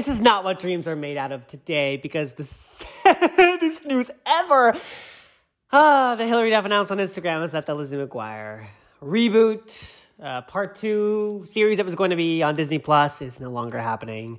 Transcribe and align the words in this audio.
This 0.00 0.08
is 0.08 0.22
not 0.22 0.44
what 0.44 0.60
dreams 0.60 0.88
are 0.88 0.96
made 0.96 1.18
out 1.18 1.30
of 1.30 1.46
today 1.46 1.98
because 1.98 2.32
the 2.32 2.44
saddest 2.44 3.84
news 3.84 4.10
ever. 4.24 4.74
Ah, 5.70 6.14
the 6.16 6.26
Hilary 6.26 6.48
Duff 6.48 6.64
announced 6.64 6.90
on 6.90 6.96
Instagram 6.96 7.44
is 7.44 7.52
that 7.52 7.66
the 7.66 7.74
Lizzie 7.74 7.98
McGuire 7.98 8.64
reboot, 9.02 9.98
uh, 10.22 10.40
part 10.40 10.76
two 10.76 11.44
series 11.46 11.76
that 11.76 11.84
was 11.84 11.94
going 11.94 12.08
to 12.08 12.16
be 12.16 12.42
on 12.42 12.56
Disney 12.56 12.78
Plus 12.78 13.20
is 13.20 13.40
no 13.40 13.50
longer 13.50 13.78
happening. 13.78 14.38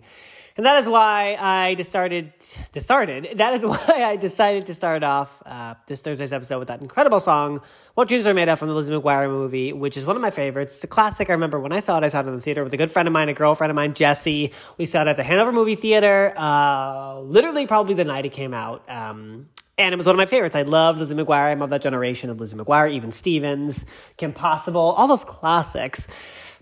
And 0.57 0.65
that 0.65 0.77
is 0.77 0.87
why 0.87 1.37
I 1.39 1.75
decided, 1.75 2.33
decided, 2.71 3.37
that 3.37 3.53
is 3.53 3.65
why 3.65 3.77
I 3.87 4.15
decided 4.15 4.67
to 4.67 4.73
start 4.73 5.03
off 5.03 5.41
uh, 5.45 5.75
this 5.87 6.01
Thursday's 6.01 6.33
episode 6.33 6.59
with 6.59 6.67
that 6.67 6.81
incredible 6.81 7.19
song, 7.19 7.61
What 7.93 8.07
Dreams 8.07 8.27
Are 8.27 8.33
Made 8.33 8.49
Of 8.49 8.59
from 8.59 8.67
the 8.67 8.73
Lizzie 8.73 8.91
McGuire 8.91 9.29
movie, 9.29 9.71
which 9.73 9.95
is 9.95 10.05
one 10.05 10.15
of 10.15 10.21
my 10.21 10.31
favorites. 10.31 10.75
It's 10.75 10.83
a 10.83 10.87
classic. 10.87 11.29
I 11.29 11.33
remember 11.33 11.59
when 11.59 11.71
I 11.71 11.79
saw 11.79 11.97
it, 11.97 12.03
I 12.03 12.09
saw 12.09 12.19
it 12.19 12.27
in 12.27 12.35
the 12.35 12.41
theater 12.41 12.63
with 12.63 12.73
a 12.73 12.77
good 12.77 12.91
friend 12.91 13.07
of 13.07 13.13
mine, 13.13 13.29
a 13.29 13.33
girlfriend 13.33 13.71
of 13.71 13.75
mine, 13.75 13.93
Jessie. 13.93 14.51
We 14.77 14.85
saw 14.85 15.03
it 15.03 15.07
at 15.07 15.15
the 15.15 15.23
Hanover 15.23 15.51
Movie 15.51 15.75
Theater, 15.75 16.33
uh, 16.35 17.19
literally 17.21 17.65
probably 17.65 17.93
the 17.93 18.05
night 18.05 18.25
it 18.25 18.33
came 18.33 18.53
out. 18.53 18.83
Um, 18.89 19.49
and 19.77 19.93
it 19.93 19.97
was 19.97 20.05
one 20.05 20.15
of 20.15 20.17
my 20.17 20.25
favorites. 20.25 20.55
I 20.55 20.61
love 20.63 20.99
Lizzie 20.99 21.15
McGuire. 21.15 21.49
I 21.49 21.53
love 21.53 21.71
that 21.71 21.81
generation 21.81 22.29
of 22.29 22.39
Lizzie 22.39 22.57
McGuire, 22.57 22.91
even 22.91 23.11
Stevens, 23.11 23.85
Kim 24.17 24.33
Possible, 24.33 24.81
all 24.81 25.07
those 25.07 25.23
classics. 25.23 26.07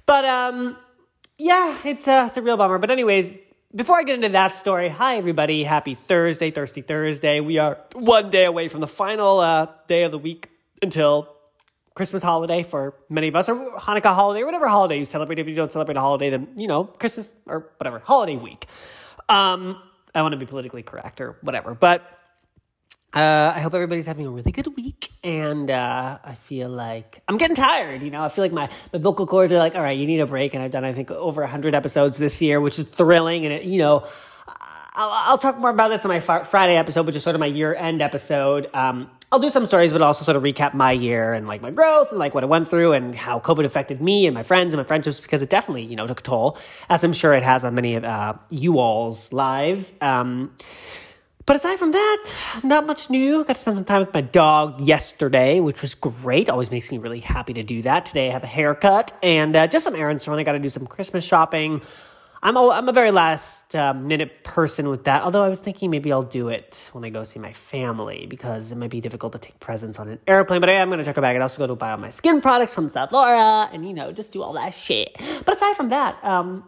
But 0.06 0.26
um, 0.26 0.78
yeah, 1.38 1.78
it's 1.84 2.08
a, 2.08 2.28
it's 2.28 2.38
a 2.38 2.42
real 2.42 2.56
bummer. 2.56 2.78
But 2.78 2.92
anyways, 2.92 3.34
before 3.76 3.98
I 3.98 4.04
get 4.04 4.16
into 4.16 4.30
that 4.30 4.56
story, 4.56 4.90
hi 4.90 5.18
everybody. 5.18 5.64
Happy 5.64 5.94
Thursday, 5.94 6.50
Thirsty 6.50 6.82
Thursday. 6.82 7.40
We 7.40 7.60
are 7.60 7.78
one 7.94 8.32
day 8.32 8.46
away 8.46 8.68
from 8.68 8.82
the 8.82 8.88
final 8.88 9.40
uh, 9.40 9.68
day 9.88 10.04
of 10.04 10.12
the 10.12 10.18
week 10.18 10.50
until 10.82 11.30
Christmas 11.94 12.24
holiday 12.24 12.64
for 12.64 12.96
many 13.10 13.28
of 13.28 13.36
us, 13.36 13.48
or 13.48 13.56
Hanukkah 13.78 14.16
holiday, 14.16 14.42
or 14.42 14.46
whatever 14.46 14.68
holiday 14.68 14.98
you 14.98 15.06
celebrate. 15.06 15.38
If 15.38 15.48
you 15.48 15.54
don't 15.54 15.72
celebrate 15.72 15.98
a 15.98 16.02
holiday, 16.02 16.32
then, 16.32 16.48
you 16.56 16.68
know, 16.68 16.86
Christmas 16.86 17.36
or 17.46 17.70
whatever, 17.78 18.00
holiday 18.00 18.38
week. 18.38 18.66
Um, 19.28 19.80
I 20.16 20.24
want 20.24 20.32
to 20.32 20.38
be 20.38 20.48
politically 20.48 20.82
correct 20.82 21.22
or 21.22 21.38
whatever. 21.42 21.76
But 21.76 22.02
uh, 23.14 23.54
I 23.56 23.60
hope 23.62 23.74
everybody's 23.74 24.06
having 24.06 24.28
a 24.28 24.30
really 24.30 24.52
good 24.52 24.68
week, 24.76 25.10
and 25.24 25.72
uh, 25.72 26.20
I 26.24 26.36
feel 26.36 26.70
like 26.70 27.24
I'm 27.28 27.38
getting 27.38 27.56
tired. 27.56 28.04
You 28.04 28.12
know, 28.12 28.24
I 28.24 28.30
feel 28.30 28.44
like 28.44 28.52
my, 28.52 28.70
my 28.94 29.00
vocal 29.00 29.26
cords 29.26 29.52
are 29.52 29.58
like, 29.58 29.74
all 29.76 29.82
right, 29.82 29.98
you 29.98 30.06
need 30.06 30.20
a 30.20 30.28
break. 30.28 30.54
And 30.54 30.62
I've 30.62 30.72
done, 30.72 30.86
I 30.86 30.94
think, 30.94 31.10
over 31.10 31.42
100 31.42 31.74
episodes 31.74 32.20
this 32.20 32.40
year, 32.42 32.62
which 32.62 32.78
is 32.78 32.86
thrilling. 32.86 33.46
And, 33.46 33.54
it, 33.54 33.64
you 33.64 33.80
know, 33.80 34.08
I'll, 34.94 35.32
I'll, 35.32 35.38
talk 35.38 35.58
more 35.58 35.70
about 35.70 35.90
this 35.90 36.04
in 36.04 36.10
my 36.10 36.20
Friday 36.20 36.76
episode, 36.76 37.08
which 37.08 37.16
is 37.16 37.24
sort 37.24 37.36
of 37.36 37.40
my 37.40 37.48
year 37.48 37.74
end 37.74 38.02
episode. 38.02 38.70
Um, 38.74 39.10
I'll 39.32 39.40
do 39.40 39.50
some 39.50 39.66
stories, 39.66 39.92
but 39.92 40.02
also 40.02 40.26
sort 40.26 40.38
of 40.38 40.44
recap 40.44 40.74
my 40.74 40.92
year 40.92 41.34
and 41.34 41.48
like 41.48 41.62
my 41.62 41.72
growth 41.72 42.10
and 42.10 42.20
like 42.20 42.34
what 42.34 42.44
I 42.44 42.48
went 42.48 42.68
through 42.68 42.94
and 42.94 43.16
how 43.16 43.40
COVID 43.40 43.64
affected 43.64 44.02
me 44.02 44.28
and 44.28 44.34
my 44.34 44.44
friends 44.44 44.74
and 44.74 44.80
my 44.80 44.84
friendships 44.84 45.20
because 45.20 45.42
it 45.42 45.50
definitely, 45.50 45.84
you 45.84 45.96
know, 45.96 46.06
took 46.06 46.20
a 46.20 46.24
toll, 46.24 46.58
as 46.90 47.04
I'm 47.04 47.14
sure 47.14 47.34
it 47.34 47.44
has 47.44 47.64
on 47.64 47.76
many 47.76 47.96
of 47.96 48.04
uh, 48.04 48.34
you 48.50 48.80
all's 48.80 49.32
lives. 49.32 49.94
Um, 50.02 50.52
but 51.46 51.56
aside 51.56 51.80
from 51.80 51.92
that, 51.94 52.36
not 52.64 52.86
much 52.86 53.10
new. 53.10 53.44
Got 53.44 53.56
to 53.56 53.60
spend 53.60 53.76
some 53.76 53.86
time 53.86 54.02
with 54.02 54.14
my 54.14 54.22
dog 54.22 54.82
yesterday, 54.82 55.60
which 55.60 55.82
was 55.82 55.96
great. 55.96 56.48
Always 56.48 56.70
makes 56.70 56.92
me 56.92 57.00
really 57.00 57.22
happy 57.22 57.54
to 57.54 57.64
do 57.64 57.82
that. 57.82 58.06
Today 58.06 58.30
I 58.30 58.34
have 58.34 58.44
a 58.44 58.48
haircut 58.48 59.12
and 59.24 59.56
uh, 59.56 59.66
just 59.66 59.84
some 59.84 59.96
errands 59.96 60.24
to 60.26 60.30
run. 60.30 60.40
I 60.40 60.44
got 60.44 60.52
to 60.54 60.60
do 60.60 60.70
some 60.70 60.86
Christmas 60.86 61.24
shopping. 61.26 61.82
I'm 62.42 62.56
a, 62.56 62.70
I'm 62.70 62.88
a 62.88 62.94
very 62.94 63.12
last 63.12 63.76
uh, 63.76 63.94
minute 63.94 64.44
person 64.44 64.90
with 64.90 65.06
that. 65.06 65.24
Although 65.24 65.44
I 65.44 65.50
was 65.50 65.60
thinking 65.60 65.90
maybe 65.90 66.12
I'll 66.12 66.24
do 66.24 66.48
it 66.50 66.90
when 66.94 67.04
I 67.04 67.10
go 67.10 67.24
see 67.24 67.40
my 67.40 67.52
family 67.52 68.28
because 68.30 68.72
it 68.72 68.78
might 68.78 68.92
be 68.92 69.02
difficult 69.02 69.34
to 69.34 69.40
take 69.40 69.60
presents 69.60 70.00
on 70.00 70.08
an 70.08 70.20
airplane. 70.26 70.62
But 70.62 70.70
I 70.70 70.74
am 70.74 70.90
going 70.90 71.00
to 71.00 71.04
check 71.04 71.18
a 71.18 71.22
bag 71.22 71.36
and 71.36 71.44
also 71.44 71.58
go 71.58 71.68
to 71.68 71.76
buy 71.76 71.92
all 71.92 71.98
my 71.98 72.10
skin 72.10 72.40
products 72.40 72.74
from 72.74 72.88
Sephora 72.88 73.70
and 73.74 73.86
you 73.86 73.94
know 73.94 74.12
just 74.12 74.32
do 74.32 74.42
all 74.42 74.54
that 74.54 74.74
shit. 74.74 75.18
But 75.46 75.56
aside 75.56 75.76
from 75.76 75.90
that, 75.90 76.24
um, 76.24 76.64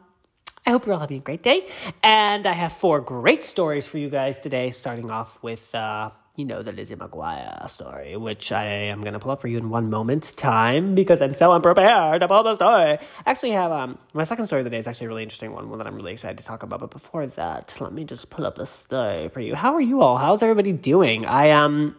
I 0.66 0.69
hope 0.69 0.85
you're 0.85 0.94
all 0.94 0.99
having 0.99 1.17
a 1.17 1.22
great 1.22 1.41
day. 1.41 1.67
And 2.03 2.45
I 2.45 2.53
have 2.53 2.73
four 2.73 3.01
great 3.01 3.44
stories 3.44 3.88
for 3.88 3.97
you 3.97 4.09
guys 4.09 4.38
today, 4.38 4.69
starting 4.72 5.09
off 5.09 5.41
with, 5.41 5.73
uh, 5.73 6.11
you 6.35 6.45
know, 6.45 6.61
the 6.61 6.72
Lizzie 6.72 6.95
McGuire 6.95 7.67
story, 7.67 8.16
which 8.16 8.51
I 8.51 8.66
am 8.66 9.01
going 9.01 9.13
to 9.13 9.19
pull 9.19 9.31
up 9.31 9.41
for 9.41 9.47
you 9.47 9.57
in 9.57 9.69
one 9.69 9.89
moment's 9.89 10.31
time 10.31 10.94
because 10.94 11.19
I'm 11.19 11.33
so 11.33 11.51
unprepared 11.51 12.22
to 12.22 12.27
pull 12.27 12.44
the 12.44 12.55
story. 12.55 12.99
I 12.99 12.99
actually 13.25 13.51
have, 13.51 13.72
um, 13.72 13.97
my 14.13 14.23
second 14.23 14.45
story 14.45 14.61
of 14.61 14.66
the 14.66 14.69
day 14.69 14.77
is 14.77 14.88
actually 14.88 15.07
a 15.07 15.09
really 15.09 15.23
interesting 15.23 15.51
one, 15.51 15.67
one 15.69 15.79
that 15.79 15.88
I'm 15.88 15.95
really 15.95 16.13
excited 16.13 16.38
to 16.38 16.44
talk 16.44 16.61
about. 16.61 16.79
But 16.79 16.91
before 16.91 17.25
that, 17.25 17.75
let 17.81 17.91
me 17.91 18.03
just 18.03 18.29
pull 18.29 18.45
up 18.45 18.55
the 18.55 18.66
story 18.66 19.29
for 19.29 19.39
you. 19.39 19.55
How 19.55 19.73
are 19.73 19.81
you 19.81 20.01
all? 20.01 20.17
How's 20.17 20.43
everybody 20.43 20.73
doing? 20.73 21.25
I, 21.25 21.51
um, 21.51 21.95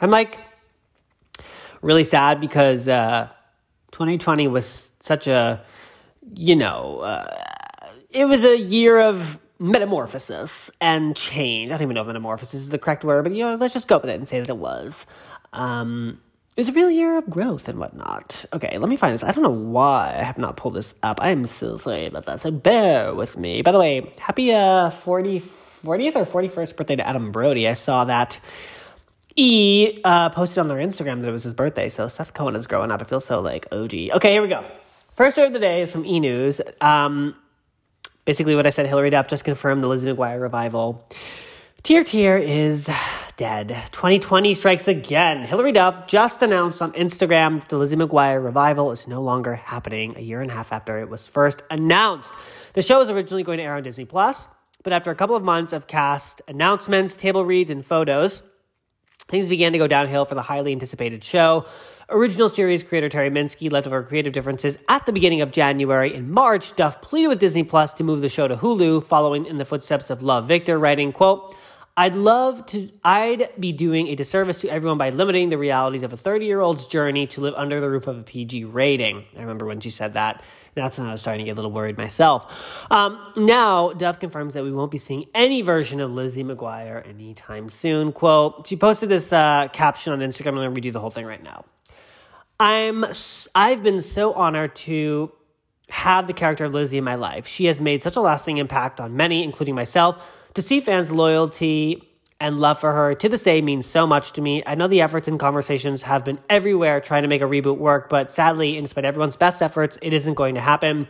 I'm 0.00 0.10
like 0.10 0.38
really 1.82 2.04
sad 2.04 2.40
because, 2.40 2.86
uh, 2.86 3.28
2020 3.90 4.46
was 4.48 4.92
such 5.00 5.26
a, 5.26 5.62
you 6.34 6.56
know, 6.56 7.00
uh, 7.00 7.36
it 8.14 8.24
was 8.26 8.44
a 8.44 8.56
year 8.56 9.00
of 9.00 9.38
metamorphosis 9.58 10.70
and 10.80 11.16
change. 11.16 11.70
I 11.70 11.74
don't 11.74 11.82
even 11.82 11.94
know 11.94 12.02
if 12.02 12.06
metamorphosis 12.06 12.62
is 12.62 12.68
the 12.68 12.78
correct 12.78 13.04
word, 13.04 13.24
but 13.24 13.34
you 13.34 13.44
know, 13.44 13.56
let's 13.56 13.74
just 13.74 13.88
go 13.88 13.98
with 13.98 14.10
it 14.10 14.14
and 14.14 14.28
say 14.28 14.40
that 14.40 14.48
it 14.48 14.56
was. 14.56 15.06
Um, 15.52 16.20
it 16.56 16.60
was 16.60 16.68
a 16.68 16.72
real 16.72 16.90
year 16.90 17.18
of 17.18 17.28
growth 17.28 17.68
and 17.68 17.78
whatnot. 17.80 18.44
Okay, 18.52 18.78
let 18.78 18.88
me 18.88 18.96
find 18.96 19.12
this. 19.12 19.24
I 19.24 19.32
don't 19.32 19.42
know 19.42 19.50
why 19.50 20.16
I 20.16 20.22
have 20.22 20.38
not 20.38 20.56
pulled 20.56 20.74
this 20.74 20.94
up. 21.02 21.20
I 21.20 21.30
am 21.30 21.46
so 21.46 21.76
sorry 21.76 22.06
about 22.06 22.26
that. 22.26 22.40
So 22.40 22.52
bear 22.52 23.12
with 23.12 23.36
me. 23.36 23.62
By 23.62 23.72
the 23.72 23.80
way, 23.80 24.12
happy 24.20 24.52
uh 24.52 24.90
40, 24.90 25.40
40th 25.84 26.14
or 26.14 26.42
41st 26.42 26.76
birthday 26.76 26.96
to 26.96 27.06
Adam 27.06 27.32
Brody. 27.32 27.66
I 27.66 27.74
saw 27.74 28.04
that 28.04 28.38
E 29.34 29.98
uh, 30.04 30.30
posted 30.30 30.58
on 30.58 30.68
their 30.68 30.78
Instagram 30.78 31.20
that 31.20 31.28
it 31.28 31.32
was 31.32 31.42
his 31.42 31.54
birthday. 31.54 31.88
So 31.88 32.06
Seth 32.06 32.34
Cohen 32.34 32.54
is 32.54 32.68
growing 32.68 32.92
up. 32.92 33.02
I 33.02 33.04
feel 33.04 33.18
so 33.18 33.40
like 33.40 33.66
OG. 33.72 33.92
Okay, 34.14 34.30
here 34.30 34.42
we 34.42 34.48
go. 34.48 34.64
First 35.14 35.34
story 35.34 35.48
of 35.48 35.52
the 35.52 35.58
day 35.58 35.82
is 35.82 35.90
from 35.90 36.06
E 36.06 36.20
News. 36.20 36.60
Um, 36.80 37.34
basically 38.24 38.54
what 38.54 38.66
I 38.66 38.70
said, 38.70 38.86
Hilary 38.86 39.10
Duff 39.10 39.28
just 39.28 39.44
confirmed 39.44 39.82
the 39.82 39.88
Lizzie 39.88 40.10
McGuire 40.10 40.40
revival. 40.40 41.08
Tier 41.82 42.02
Tier 42.02 42.38
is 42.38 42.88
dead. 43.36 43.68
2020 43.92 44.54
strikes 44.54 44.88
again. 44.88 45.42
Hilary 45.44 45.72
Duff 45.72 46.06
just 46.06 46.40
announced 46.40 46.80
on 46.80 46.92
Instagram 46.92 47.66
the 47.68 47.76
Lizzie 47.76 47.96
McGuire 47.96 48.42
revival 48.42 48.90
is 48.90 49.06
no 49.06 49.20
longer 49.20 49.56
happening 49.56 50.14
a 50.16 50.20
year 50.20 50.40
and 50.40 50.50
a 50.50 50.54
half 50.54 50.72
after 50.72 50.98
it 50.98 51.10
was 51.10 51.26
first 51.26 51.62
announced. 51.70 52.32
The 52.72 52.80
show 52.80 52.98
was 52.98 53.10
originally 53.10 53.42
going 53.42 53.58
to 53.58 53.64
air 53.64 53.76
on 53.76 53.82
Disney 53.82 54.06
Plus, 54.06 54.48
but 54.82 54.92
after 54.94 55.10
a 55.10 55.14
couple 55.14 55.36
of 55.36 55.42
months 55.42 55.72
of 55.72 55.86
cast 55.86 56.40
announcements, 56.48 57.16
table 57.16 57.44
reads, 57.44 57.68
and 57.68 57.84
photos, 57.84 58.42
things 59.28 59.48
began 59.48 59.72
to 59.72 59.78
go 59.78 59.86
downhill 59.86 60.24
for 60.24 60.34
the 60.34 60.42
highly 60.42 60.72
anticipated 60.72 61.22
show. 61.22 61.66
Original 62.10 62.50
series 62.50 62.82
creator 62.82 63.08
Terri 63.08 63.32
Minsky 63.32 63.72
left 63.72 63.86
over 63.86 64.02
creative 64.02 64.34
differences 64.34 64.76
at 64.90 65.06
the 65.06 65.12
beginning 65.12 65.40
of 65.40 65.50
January. 65.50 66.14
In 66.14 66.30
March, 66.30 66.76
Duff 66.76 67.00
pleaded 67.00 67.28
with 67.28 67.38
Disney 67.40 67.64
Plus 67.64 67.94
to 67.94 68.04
move 68.04 68.20
the 68.20 68.28
show 68.28 68.46
to 68.46 68.56
Hulu, 68.56 69.04
following 69.04 69.46
in 69.46 69.56
the 69.56 69.64
footsteps 69.64 70.10
of 70.10 70.22
Love 70.22 70.46
Victor, 70.46 70.78
writing, 70.78 71.12
quote, 71.12 71.56
I'd 71.96 72.14
love 72.14 72.66
to, 72.66 72.90
I'd 73.02 73.48
be 73.58 73.72
doing 73.72 74.08
a 74.08 74.16
disservice 74.16 74.60
to 74.62 74.68
everyone 74.68 74.98
by 74.98 75.10
limiting 75.10 75.48
the 75.48 75.56
realities 75.56 76.02
of 76.02 76.12
a 76.12 76.16
30 76.16 76.44
year 76.44 76.60
old's 76.60 76.86
journey 76.86 77.26
to 77.28 77.40
live 77.40 77.54
under 77.54 77.80
the 77.80 77.88
roof 77.88 78.06
of 78.06 78.18
a 78.18 78.22
PG 78.22 78.64
rating. 78.66 79.24
I 79.36 79.40
remember 79.40 79.64
when 79.64 79.80
she 79.80 79.90
said 79.90 80.12
that. 80.12 80.42
That's 80.74 80.98
when 80.98 81.06
I 81.06 81.12
was 81.12 81.22
starting 81.22 81.46
to 81.46 81.48
get 81.48 81.52
a 81.52 81.54
little 81.54 81.70
worried 81.70 81.96
myself. 81.96 82.52
Um, 82.90 83.18
now, 83.36 83.92
Duff 83.92 84.20
confirms 84.20 84.54
that 84.54 84.64
we 84.64 84.72
won't 84.72 84.90
be 84.90 84.98
seeing 84.98 85.24
any 85.34 85.62
version 85.62 86.00
of 86.00 86.12
Lizzie 86.12 86.44
McGuire 86.44 87.08
anytime 87.08 87.70
soon. 87.70 88.12
Quote, 88.12 88.66
she 88.66 88.76
posted 88.76 89.08
this 89.08 89.32
uh, 89.32 89.68
caption 89.72 90.12
on 90.12 90.18
Instagram. 90.18 90.48
I'm 90.48 90.54
going 90.56 90.74
to 90.74 90.80
redo 90.80 90.92
the 90.92 91.00
whole 91.00 91.10
thing 91.10 91.24
right 91.24 91.42
now. 91.42 91.64
I'm 92.64 93.04
I've 93.54 93.82
been 93.82 94.00
so 94.00 94.32
honored 94.32 94.74
to 94.76 95.30
have 95.90 96.26
the 96.26 96.32
character 96.32 96.64
of 96.64 96.72
Lizzie 96.72 96.96
in 96.96 97.04
my 97.04 97.14
life. 97.14 97.46
She 97.46 97.66
has 97.66 97.78
made 97.78 98.00
such 98.00 98.16
a 98.16 98.22
lasting 98.22 98.56
impact 98.56 99.00
on 99.00 99.14
many, 99.14 99.44
including 99.44 99.74
myself. 99.74 100.16
To 100.54 100.62
see 100.62 100.80
fans' 100.80 101.12
loyalty 101.12 102.02
and 102.40 102.60
love 102.60 102.80
for 102.80 102.92
her 102.92 103.14
to 103.16 103.28
this 103.28 103.42
day 103.42 103.60
means 103.60 103.84
so 103.84 104.06
much 104.06 104.32
to 104.32 104.40
me. 104.40 104.62
I 104.66 104.76
know 104.76 104.88
the 104.88 105.02
efforts 105.02 105.28
and 105.28 105.38
conversations 105.38 106.04
have 106.04 106.24
been 106.24 106.38
everywhere 106.48 107.02
trying 107.02 107.24
to 107.24 107.28
make 107.28 107.42
a 107.42 107.44
reboot 107.44 107.76
work, 107.76 108.08
but 108.08 108.32
sadly, 108.32 108.78
in 108.78 108.86
spite 108.86 109.04
of 109.04 109.10
everyone's 109.10 109.36
best 109.36 109.60
efforts, 109.60 109.98
it 110.00 110.14
isn't 110.14 110.32
going 110.32 110.54
to 110.54 110.62
happen. 110.62 111.06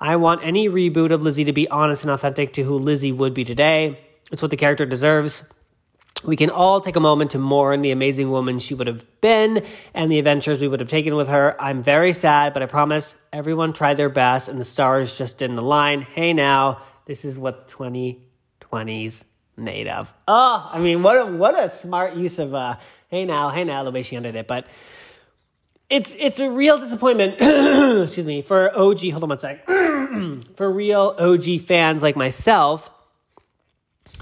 I 0.00 0.16
want 0.16 0.44
any 0.44 0.66
reboot 0.66 1.12
of 1.12 1.20
Lizzie 1.20 1.44
to 1.44 1.52
be 1.52 1.68
honest 1.68 2.04
and 2.04 2.10
authentic 2.10 2.54
to 2.54 2.62
who 2.62 2.78
Lizzie 2.78 3.12
would 3.12 3.34
be 3.34 3.44
today. 3.44 4.00
It's 4.32 4.40
what 4.40 4.50
the 4.50 4.56
character 4.56 4.86
deserves 4.86 5.42
we 6.26 6.36
can 6.36 6.50
all 6.50 6.80
take 6.80 6.96
a 6.96 7.00
moment 7.00 7.30
to 7.32 7.38
mourn 7.38 7.82
the 7.82 7.90
amazing 7.90 8.30
woman 8.30 8.58
she 8.58 8.74
would 8.74 8.86
have 8.86 9.04
been 9.20 9.64
and 9.94 10.10
the 10.10 10.18
adventures 10.18 10.60
we 10.60 10.68
would 10.68 10.80
have 10.80 10.88
taken 10.88 11.14
with 11.14 11.28
her. 11.28 11.60
I'm 11.60 11.82
very 11.82 12.12
sad, 12.12 12.52
but 12.52 12.62
I 12.62 12.66
promise 12.66 13.14
everyone 13.32 13.72
tried 13.72 13.96
their 13.96 14.08
best 14.08 14.48
and 14.48 14.60
the 14.60 14.64
stars 14.64 15.16
just 15.16 15.38
didn't 15.38 15.58
align. 15.58 16.02
Hey 16.02 16.32
now, 16.32 16.82
this 17.06 17.24
is 17.24 17.38
what 17.38 17.68
2020's 17.68 19.24
made 19.56 19.88
of. 19.88 20.12
Oh, 20.26 20.68
I 20.72 20.78
mean, 20.78 21.02
what 21.02 21.16
a, 21.16 21.26
what 21.26 21.58
a 21.58 21.68
smart 21.68 22.14
use 22.14 22.38
of 22.38 22.54
uh, 22.54 22.76
hey 23.08 23.24
now, 23.24 23.50
hey 23.50 23.64
now, 23.64 23.84
the 23.84 23.90
way 23.90 24.02
she 24.02 24.16
ended 24.16 24.36
it. 24.36 24.46
But 24.46 24.66
it's 25.88 26.14
it's 26.18 26.40
a 26.40 26.50
real 26.50 26.78
disappointment, 26.78 27.34
excuse 28.02 28.26
me, 28.26 28.42
for 28.42 28.76
OG, 28.76 29.10
hold 29.10 29.22
on 29.22 29.28
one 29.28 29.38
sec, 29.38 29.64
for 30.56 30.70
real 30.70 31.14
OG 31.18 31.60
fans 31.60 32.02
like 32.02 32.16
myself 32.16 32.90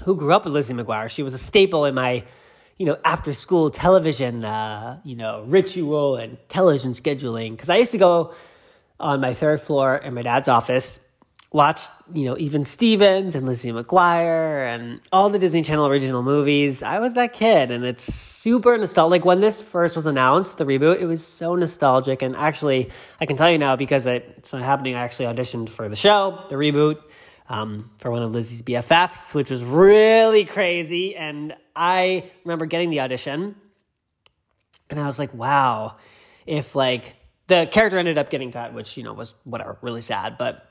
who 0.05 0.15
grew 0.15 0.33
up 0.33 0.45
with 0.45 0.53
Lizzie 0.53 0.73
McGuire. 0.73 1.09
She 1.09 1.23
was 1.23 1.33
a 1.33 1.37
staple 1.37 1.85
in 1.85 1.95
my, 1.95 2.23
you 2.77 2.85
know, 2.85 2.97
after 3.03 3.33
school 3.33 3.69
television, 3.69 4.45
uh, 4.45 4.99
you 5.03 5.15
know, 5.15 5.43
ritual 5.47 6.15
and 6.15 6.37
television 6.47 6.93
scheduling. 6.93 7.51
Because 7.51 7.69
I 7.69 7.77
used 7.77 7.91
to 7.91 7.97
go 7.97 8.33
on 8.99 9.19
my 9.19 9.33
third 9.33 9.61
floor 9.61 9.97
in 9.97 10.13
my 10.13 10.21
dad's 10.21 10.47
office 10.47 10.99
watch, 11.55 11.83
you 12.13 12.25
know, 12.25 12.37
even 12.37 12.65
Stevens 12.65 13.33
and 13.33 13.45
Lizzie 13.45 13.71
McGuire 13.71 14.67
and 14.67 14.99
all 15.13 15.29
the 15.29 15.39
Disney 15.39 15.61
Channel 15.61 15.87
original 15.87 16.21
movies. 16.21 16.83
I 16.83 16.99
was 16.99 17.13
that 17.13 17.31
kid 17.31 17.71
and 17.71 17.85
it's 17.85 18.13
super 18.13 18.77
nostalgic. 18.77 19.11
Like 19.11 19.25
when 19.25 19.39
this 19.39 19.61
first 19.61 19.95
was 19.95 20.05
announced, 20.05 20.57
the 20.57 20.65
reboot, 20.65 20.99
it 20.99 21.05
was 21.05 21.25
so 21.25 21.55
nostalgic. 21.55 22.21
And 22.21 22.35
actually, 22.35 22.91
I 23.21 23.25
can 23.25 23.37
tell 23.37 23.49
you 23.49 23.57
now 23.57 23.77
because 23.77 24.05
it's 24.05 24.51
not 24.51 24.63
happening, 24.63 24.95
I 24.95 24.99
actually 24.99 25.27
auditioned 25.27 25.69
for 25.69 25.87
the 25.87 25.95
show, 25.95 26.43
the 26.49 26.55
reboot, 26.55 27.01
um, 27.47 27.91
for 27.99 28.11
one 28.11 28.23
of 28.23 28.31
Lizzie's 28.31 28.61
BFFs, 28.61 29.33
which 29.33 29.51
was 29.51 29.63
really 29.63 30.45
crazy. 30.45 31.15
And 31.15 31.55
I 31.75 32.31
remember 32.43 32.65
getting 32.65 32.89
the 32.89 33.01
audition 33.01 33.55
and 34.89 34.99
I 34.99 35.07
was 35.07 35.19
like, 35.19 35.33
wow, 35.33 35.95
if 36.45 36.75
like 36.75 37.15
the 37.47 37.67
character 37.71 37.97
ended 37.97 38.17
up 38.17 38.29
getting 38.29 38.51
cut, 38.51 38.73
which, 38.73 38.97
you 38.97 39.03
know, 39.03 39.13
was 39.13 39.35
whatever, 39.43 39.77
really 39.81 40.01
sad. 40.01 40.37
But 40.37 40.67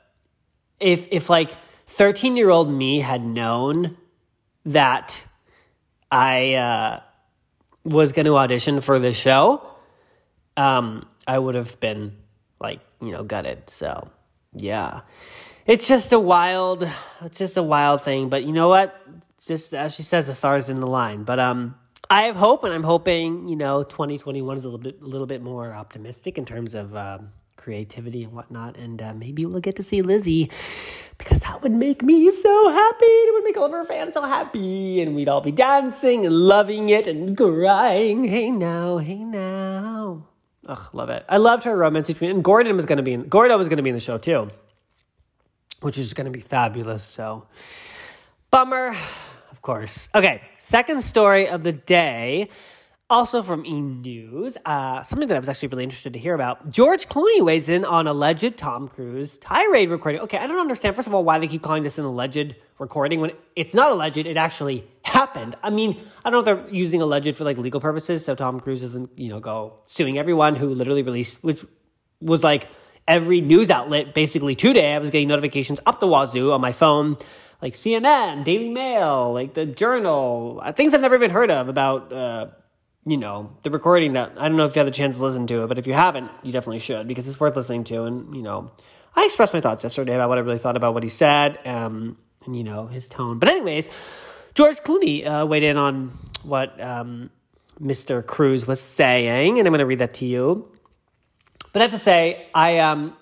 if 0.79 1.07
if 1.11 1.29
like 1.29 1.51
13 1.87 2.37
year 2.37 2.49
old 2.49 2.71
me 2.71 2.99
had 2.99 3.23
known 3.23 3.97
that 4.65 5.23
I 6.11 6.53
uh, 6.55 6.99
was 7.83 8.13
going 8.13 8.25
to 8.25 8.37
audition 8.37 8.81
for 8.81 8.99
the 8.99 9.13
show, 9.13 9.65
um, 10.57 11.07
I 11.27 11.37
would 11.37 11.55
have 11.55 11.79
been 11.79 12.17
like, 12.59 12.79
you 13.01 13.11
know, 13.11 13.23
gutted. 13.23 13.69
So, 13.69 14.09
yeah. 14.55 15.01
It's 15.65 15.87
just 15.87 16.13
a 16.13 16.19
wild, 16.19 16.87
it's 17.21 17.39
just 17.39 17.57
a 17.57 17.63
wild 17.63 18.01
thing. 18.01 18.29
But 18.29 18.43
you 18.43 18.53
know 18.53 18.69
what? 18.69 19.01
just 19.45 19.73
as 19.73 19.93
she 19.93 20.03
says, 20.03 20.27
the 20.27 20.33
stars 20.33 20.69
in 20.69 20.79
the 20.79 20.87
line. 20.87 21.23
But 21.23 21.39
um, 21.39 21.75
I 22.09 22.23
have 22.23 22.35
hope, 22.35 22.63
and 22.63 22.73
I'm 22.73 22.83
hoping 22.83 23.47
you 23.47 23.55
know 23.55 23.83
2021 23.83 24.57
is 24.57 24.65
a 24.65 24.69
little 24.69 24.79
bit, 24.79 25.01
a 25.01 25.05
little 25.05 25.27
bit 25.27 25.41
more 25.41 25.71
optimistic 25.71 26.37
in 26.37 26.45
terms 26.45 26.75
of 26.75 26.95
um, 26.95 27.31
creativity 27.55 28.23
and 28.23 28.33
whatnot. 28.33 28.77
And 28.77 29.01
uh, 29.01 29.13
maybe 29.13 29.45
we'll 29.45 29.61
get 29.61 29.75
to 29.77 29.83
see 29.83 30.01
Lizzie 30.01 30.49
because 31.17 31.41
that 31.41 31.61
would 31.61 31.71
make 31.71 32.03
me 32.03 32.31
so 32.31 32.69
happy. 32.71 33.05
It 33.05 33.33
would 33.33 33.43
make 33.43 33.57
all 33.57 33.65
of 33.65 33.71
her 33.71 33.85
fans 33.85 34.15
so 34.15 34.23
happy. 34.23 35.01
And 35.01 35.15
we'd 35.15 35.29
all 35.29 35.41
be 35.41 35.51
dancing 35.51 36.25
and 36.25 36.35
loving 36.35 36.89
it 36.89 37.07
and 37.07 37.37
crying. 37.37 38.23
Hey 38.25 38.49
now, 38.49 38.97
hey 38.97 39.23
now. 39.23 40.34
Ugh, 40.67 40.89
love 40.93 41.09
it. 41.09 41.23
I 41.29 41.37
loved 41.37 41.63
her 41.65 41.75
romance 41.75 42.07
between, 42.07 42.31
and 42.31 42.43
Gordo 42.43 42.73
was 42.73 42.85
to 42.97 43.03
be 43.03 43.13
in, 43.13 43.23
Gordo 43.27 43.57
was 43.57 43.67
to 43.77 43.83
be 43.83 43.89
in 43.89 43.95
the 43.95 43.99
show 43.99 44.17
too, 44.17 44.49
which 45.81 45.97
is 45.97 46.13
to 46.25 46.31
be 46.31 46.41
fabulous. 46.41 47.03
So, 47.03 47.47
bummer, 48.49 48.95
of 49.51 49.61
course. 49.61 50.09
Okay, 50.15 50.41
second 50.57 51.01
story 51.01 51.47
of 51.47 51.63
the 51.63 51.71
day 51.71 52.49
also 53.09 53.41
from 53.41 53.65
E 53.65 53.81
News, 53.81 54.57
uh, 54.65 55.03
something 55.03 55.27
that 55.27 55.35
I 55.35 55.39
was 55.39 55.49
actually 55.49 55.69
really 55.69 55.83
interested 55.83 56.13
to 56.13 56.19
hear 56.19 56.33
about. 56.33 56.71
George 56.71 57.07
Clooney 57.07 57.41
weighs 57.41 57.69
in 57.69 57.85
on 57.85 58.07
alleged 58.07 58.57
Tom 58.57 58.87
Cruise 58.87 59.37
tirade 59.37 59.89
recording. 59.89 60.21
Okay, 60.21 60.37
I 60.37 60.47
don't 60.47 60.59
understand, 60.59 60.95
first 60.95 61.07
of 61.07 61.13
all, 61.13 61.23
why 61.23 61.39
they 61.39 61.47
keep 61.47 61.61
calling 61.61 61.83
this 61.83 61.97
an 61.97 62.05
alleged 62.05 62.55
recording 62.79 63.21
when 63.21 63.31
it's 63.55 63.73
not 63.73 63.91
alleged, 63.91 64.17
it 64.17 64.37
actually 64.37 64.87
happened. 65.03 65.55
I 65.63 65.69
mean, 65.69 65.99
I 66.23 66.29
don't 66.29 66.45
know 66.45 66.51
if 66.51 66.67
they're 66.67 66.73
using 66.73 67.01
alleged 67.01 67.35
for 67.35 67.43
like 67.43 67.57
legal 67.57 67.79
purposes, 67.79 68.25
so 68.25 68.35
Tom 68.35 68.59
Cruise 68.59 68.81
doesn't, 68.81 69.17
you 69.17 69.29
know, 69.29 69.39
go 69.39 69.79
suing 69.85 70.17
everyone 70.17 70.55
who 70.55 70.69
literally 70.73 71.03
released, 71.03 71.43
which 71.43 71.63
was 72.21 72.43
like 72.43 72.67
every 73.07 73.39
news 73.39 73.69
outlet 73.69 74.13
basically 74.13 74.55
today. 74.55 74.95
I 74.95 74.99
was 74.99 75.11
getting 75.11 75.27
notifications 75.27 75.79
up 75.85 75.99
the 75.99 76.07
wazoo 76.07 76.51
on 76.51 76.61
my 76.61 76.71
phone 76.71 77.17
like 77.61 77.73
CNN, 77.73 78.43
Daily 78.43 78.69
Mail, 78.69 79.33
like 79.33 79.53
the 79.53 79.65
Journal, 79.65 80.59
uh, 80.61 80.73
things 80.73 80.93
I've 80.93 81.01
never 81.01 81.15
even 81.15 81.31
heard 81.31 81.49
of 81.49 81.69
about 81.69 82.11
uh, 82.11 82.47
you 83.05 83.17
know, 83.17 83.51
the 83.63 83.69
recording 83.69 84.13
that 84.13 84.33
I 84.37 84.47
don't 84.47 84.57
know 84.57 84.65
if 84.65 84.75
you 84.75 84.79
had 84.79 84.87
the 84.87 84.91
chance 84.95 85.17
to 85.17 85.23
listen 85.23 85.45
to 85.47 85.63
it, 85.63 85.67
but 85.67 85.77
if 85.77 85.85
you 85.85 85.93
haven't, 85.93 86.31
you 86.43 86.51
definitely 86.51 86.79
should 86.79 87.07
because 87.07 87.27
it's 87.27 87.39
worth 87.39 87.55
listening 87.55 87.83
to. 87.85 88.03
And, 88.03 88.35
you 88.35 88.41
know, 88.41 88.71
I 89.15 89.25
expressed 89.25 89.53
my 89.53 89.61
thoughts 89.61 89.83
yesterday 89.83 90.15
about 90.15 90.29
what 90.29 90.37
I 90.37 90.41
really 90.41 90.57
thought 90.57 90.75
about 90.75 90.93
what 90.93 91.03
he 91.03 91.09
said 91.09 91.59
um, 91.65 92.17
and, 92.45 92.55
you 92.55 92.63
know, 92.63 92.87
his 92.87 93.07
tone. 93.07 93.37
But, 93.37 93.49
anyways, 93.49 93.89
George 94.55 94.77
Clooney 94.77 95.25
uh, 95.25 95.45
weighed 95.45 95.63
in 95.63 95.77
on 95.77 96.17
what 96.43 96.81
um, 96.81 97.29
Mr. 97.79 98.25
Cruise 98.25 98.65
was 98.65 98.81
saying, 98.81 99.59
and 99.59 99.67
I'm 99.67 99.71
going 99.71 99.79
to 99.79 99.85
read 99.85 99.99
that 99.99 100.15
to 100.15 100.25
you. 100.25 100.67
But 101.73 101.81
I 101.81 101.83
have 101.83 101.91
to 101.91 101.99
say, 101.99 102.47
I 102.55 102.79
um, 102.79 103.15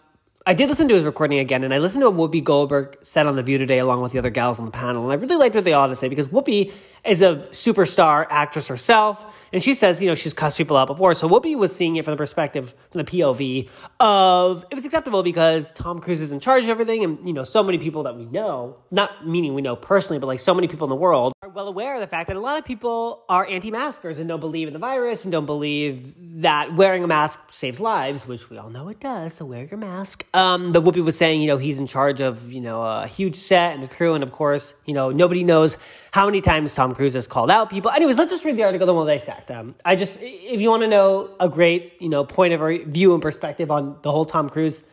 I 0.46 0.54
did 0.54 0.70
listen 0.70 0.88
to 0.90 0.94
his 0.94 1.04
recording 1.04 1.40
again, 1.40 1.64
and 1.64 1.74
I 1.74 1.80
listened 1.80 2.02
to 2.04 2.10
what 2.10 2.32
Whoopi 2.32 2.44
Goldberg 2.44 2.98
said 3.02 3.28
on 3.28 3.36
The 3.36 3.44
View 3.44 3.58
today, 3.58 3.80
along 3.80 4.02
with 4.02 4.12
the 4.12 4.20
other 4.20 4.30
gals 4.30 4.60
on 4.60 4.66
the 4.66 4.72
panel. 4.72 5.04
And 5.04 5.12
I 5.12 5.16
really 5.16 5.38
liked 5.38 5.56
what 5.56 5.64
they 5.64 5.74
all 5.74 5.84
had 5.84 5.88
to 5.88 5.96
say 5.96 6.10
because 6.10 6.28
Whoopi 6.28 6.74
is 7.06 7.22
a 7.22 7.48
superstar 7.52 8.28
actress 8.30 8.68
herself. 8.68 9.26
And 9.54 9.62
she 9.62 9.76
says, 9.76 10.02
you 10.02 10.08
know, 10.08 10.16
she's 10.16 10.34
cussed 10.34 10.58
people 10.58 10.76
out 10.76 10.88
before. 10.88 11.14
So 11.14 11.30
Whoopi 11.30 11.56
was 11.56 11.74
seeing 11.76 11.96
it 11.96 12.04
from 12.04 12.14
the 12.14 12.18
perspective, 12.18 12.74
from 12.92 13.04
the 13.04 13.10
POV 13.10 13.70
of 14.00 14.66
it 14.72 14.76
was 14.76 14.84
acceptable 14.84 15.22
because 15.22 15.72
Tom 15.72 16.02
Cruise 16.02 16.22
is 16.22 16.32
in 16.32 16.40
charge 16.40 16.64
of 16.64 16.70
everything. 16.70 17.04
And, 17.04 17.26
you 17.26 17.34
know, 17.34 17.44
so 17.44 17.62
many 17.62 17.78
people 17.78 18.04
that 18.04 18.18
we 18.18 18.26
know, 18.26 18.78
not 18.90 19.28
meaning 19.28 19.54
we 19.54 19.62
know 19.62 19.76
personally, 19.76 20.18
but 20.18 20.26
like 20.26 20.40
so 20.40 20.56
many 20.56 20.68
people 20.68 20.86
in 20.86 20.90
the 20.90 20.96
world 20.96 21.34
are 21.44 21.50
well 21.50 21.68
aware 21.68 21.94
of 21.94 22.02
the 22.02 22.08
fact 22.08 22.28
that 22.28 22.36
a 22.36 22.40
lot 22.40 22.58
of 22.58 22.66
people 22.66 23.24
are 23.30 23.46
anti 23.46 23.70
maskers 23.70 24.18
and 24.18 24.28
don't 24.28 24.40
believe 24.40 24.68
in 24.68 24.74
the 24.74 24.80
virus 24.80 25.24
and 25.24 25.32
don't 25.32 25.46
believe 25.46 26.16
that 26.42 26.76
wearing 26.76 27.04
a 27.04 27.08
mask 27.08 27.40
saves 27.52 27.80
lives, 27.80 28.26
which 28.28 28.50
we 28.50 28.58
all 28.58 28.72
know 28.72 28.90
it 28.90 29.00
does. 29.00 29.36
So 29.36 29.46
wear 29.46 29.66
your 29.66 29.78
mask. 29.78 30.26
Um, 30.34 30.72
but 30.72 30.84
Whoopi 30.84 31.04
was 31.04 31.16
saying, 31.16 31.42
you 31.42 31.48
know, 31.48 31.58
he's 31.58 31.78
in 31.78 31.86
charge 31.86 32.22
of, 32.22 32.52
you 32.52 32.62
know, 32.62 32.82
a 32.82 33.06
huge 33.06 33.36
set 33.36 33.76
and 33.76 33.84
a 33.84 33.88
crew. 33.88 34.16
And 34.16 34.24
of 34.24 34.32
course, 34.32 34.74
you 34.86 34.96
know, 34.96 35.12
nobody 35.12 35.44
knows 35.44 35.78
how 36.12 36.26
many 36.26 36.42
times 36.42 36.74
Tom 36.74 36.94
Cruise 36.96 37.14
has 37.14 37.28
called 37.28 37.52
out 37.52 37.70
people. 37.70 37.92
Anyways, 37.92 38.18
let's 38.18 38.32
just 38.32 38.44
read 38.46 38.58
the 38.58 38.64
article, 38.64 38.88
then 38.88 38.96
we'll 38.96 39.06
dissect. 39.06 39.43
Um, 39.52 39.76
I 39.84 39.96
just, 39.96 40.18
if 40.22 40.62
you 40.62 40.70
want 40.70 40.84
to 40.84 40.88
know 40.88 41.30
a 41.40 41.50
great, 41.50 41.94
you 42.00 42.10
know, 42.10 42.24
point 42.26 42.54
of 42.54 42.88
view 42.88 43.14
and 43.14 43.22
perspective 43.22 43.72
on 43.72 43.98
the 44.02 44.12
whole 44.12 44.26
Tom 44.26 44.50
Cruise 44.50 44.84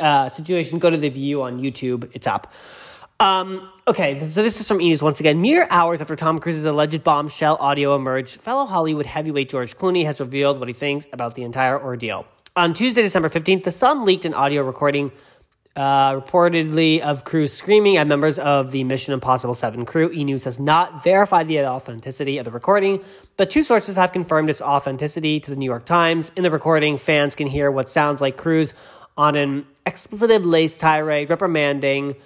uh, 0.00 0.28
situation, 0.28 0.78
go 0.78 0.90
to 0.90 0.96
the 0.96 1.08
View 1.08 1.42
on 1.42 1.60
YouTube. 1.60 2.10
It's 2.14 2.26
up. 2.26 2.52
Um, 3.20 3.68
okay, 3.88 4.20
so 4.28 4.44
this 4.44 4.60
is 4.60 4.68
from 4.68 4.80
E! 4.80 4.88
News 4.90 5.02
once 5.02 5.18
again. 5.18 5.40
Mere 5.42 5.66
hours 5.70 6.00
after 6.00 6.14
Tom 6.14 6.38
Cruise's 6.38 6.64
alleged 6.64 7.02
bombshell 7.02 7.56
audio 7.58 7.96
emerged, 7.96 8.40
fellow 8.40 8.64
Hollywood 8.64 9.06
heavyweight 9.06 9.48
George 9.48 9.76
Clooney 9.76 10.04
has 10.04 10.20
revealed 10.20 10.60
what 10.60 10.68
he 10.68 10.74
thinks 10.74 11.06
about 11.12 11.34
the 11.34 11.42
entire 11.42 11.82
ordeal. 11.82 12.26
On 12.54 12.74
Tuesday, 12.74 13.02
December 13.02 13.28
15th, 13.28 13.64
The 13.64 13.72
Sun 13.72 14.04
leaked 14.04 14.24
an 14.24 14.34
audio 14.34 14.62
recording 14.62 15.10
uh, 15.78 16.20
reportedly 16.20 16.98
of 17.00 17.22
Cruise 17.22 17.52
screaming 17.52 17.98
at 17.98 18.08
members 18.08 18.36
of 18.36 18.72
the 18.72 18.82
Mission 18.82 19.14
Impossible 19.14 19.54
7 19.54 19.86
crew. 19.86 20.10
E! 20.10 20.24
News 20.24 20.42
has 20.42 20.58
not 20.58 21.04
verified 21.04 21.46
the 21.46 21.64
authenticity 21.64 22.36
of 22.38 22.44
the 22.44 22.50
recording, 22.50 23.04
but 23.36 23.48
two 23.48 23.62
sources 23.62 23.94
have 23.94 24.10
confirmed 24.10 24.50
its 24.50 24.60
authenticity 24.60 25.38
to 25.38 25.50
the 25.50 25.56
New 25.56 25.66
York 25.66 25.84
Times. 25.84 26.32
In 26.34 26.42
the 26.42 26.50
recording, 26.50 26.98
fans 26.98 27.36
can 27.36 27.46
hear 27.46 27.70
what 27.70 27.92
sounds 27.92 28.20
like 28.20 28.36
Cruise 28.36 28.74
on 29.16 29.36
an 29.36 29.66
expletive 29.86 30.44
laced 30.44 30.80
tirade 30.80 31.30
reprimanding 31.30 32.16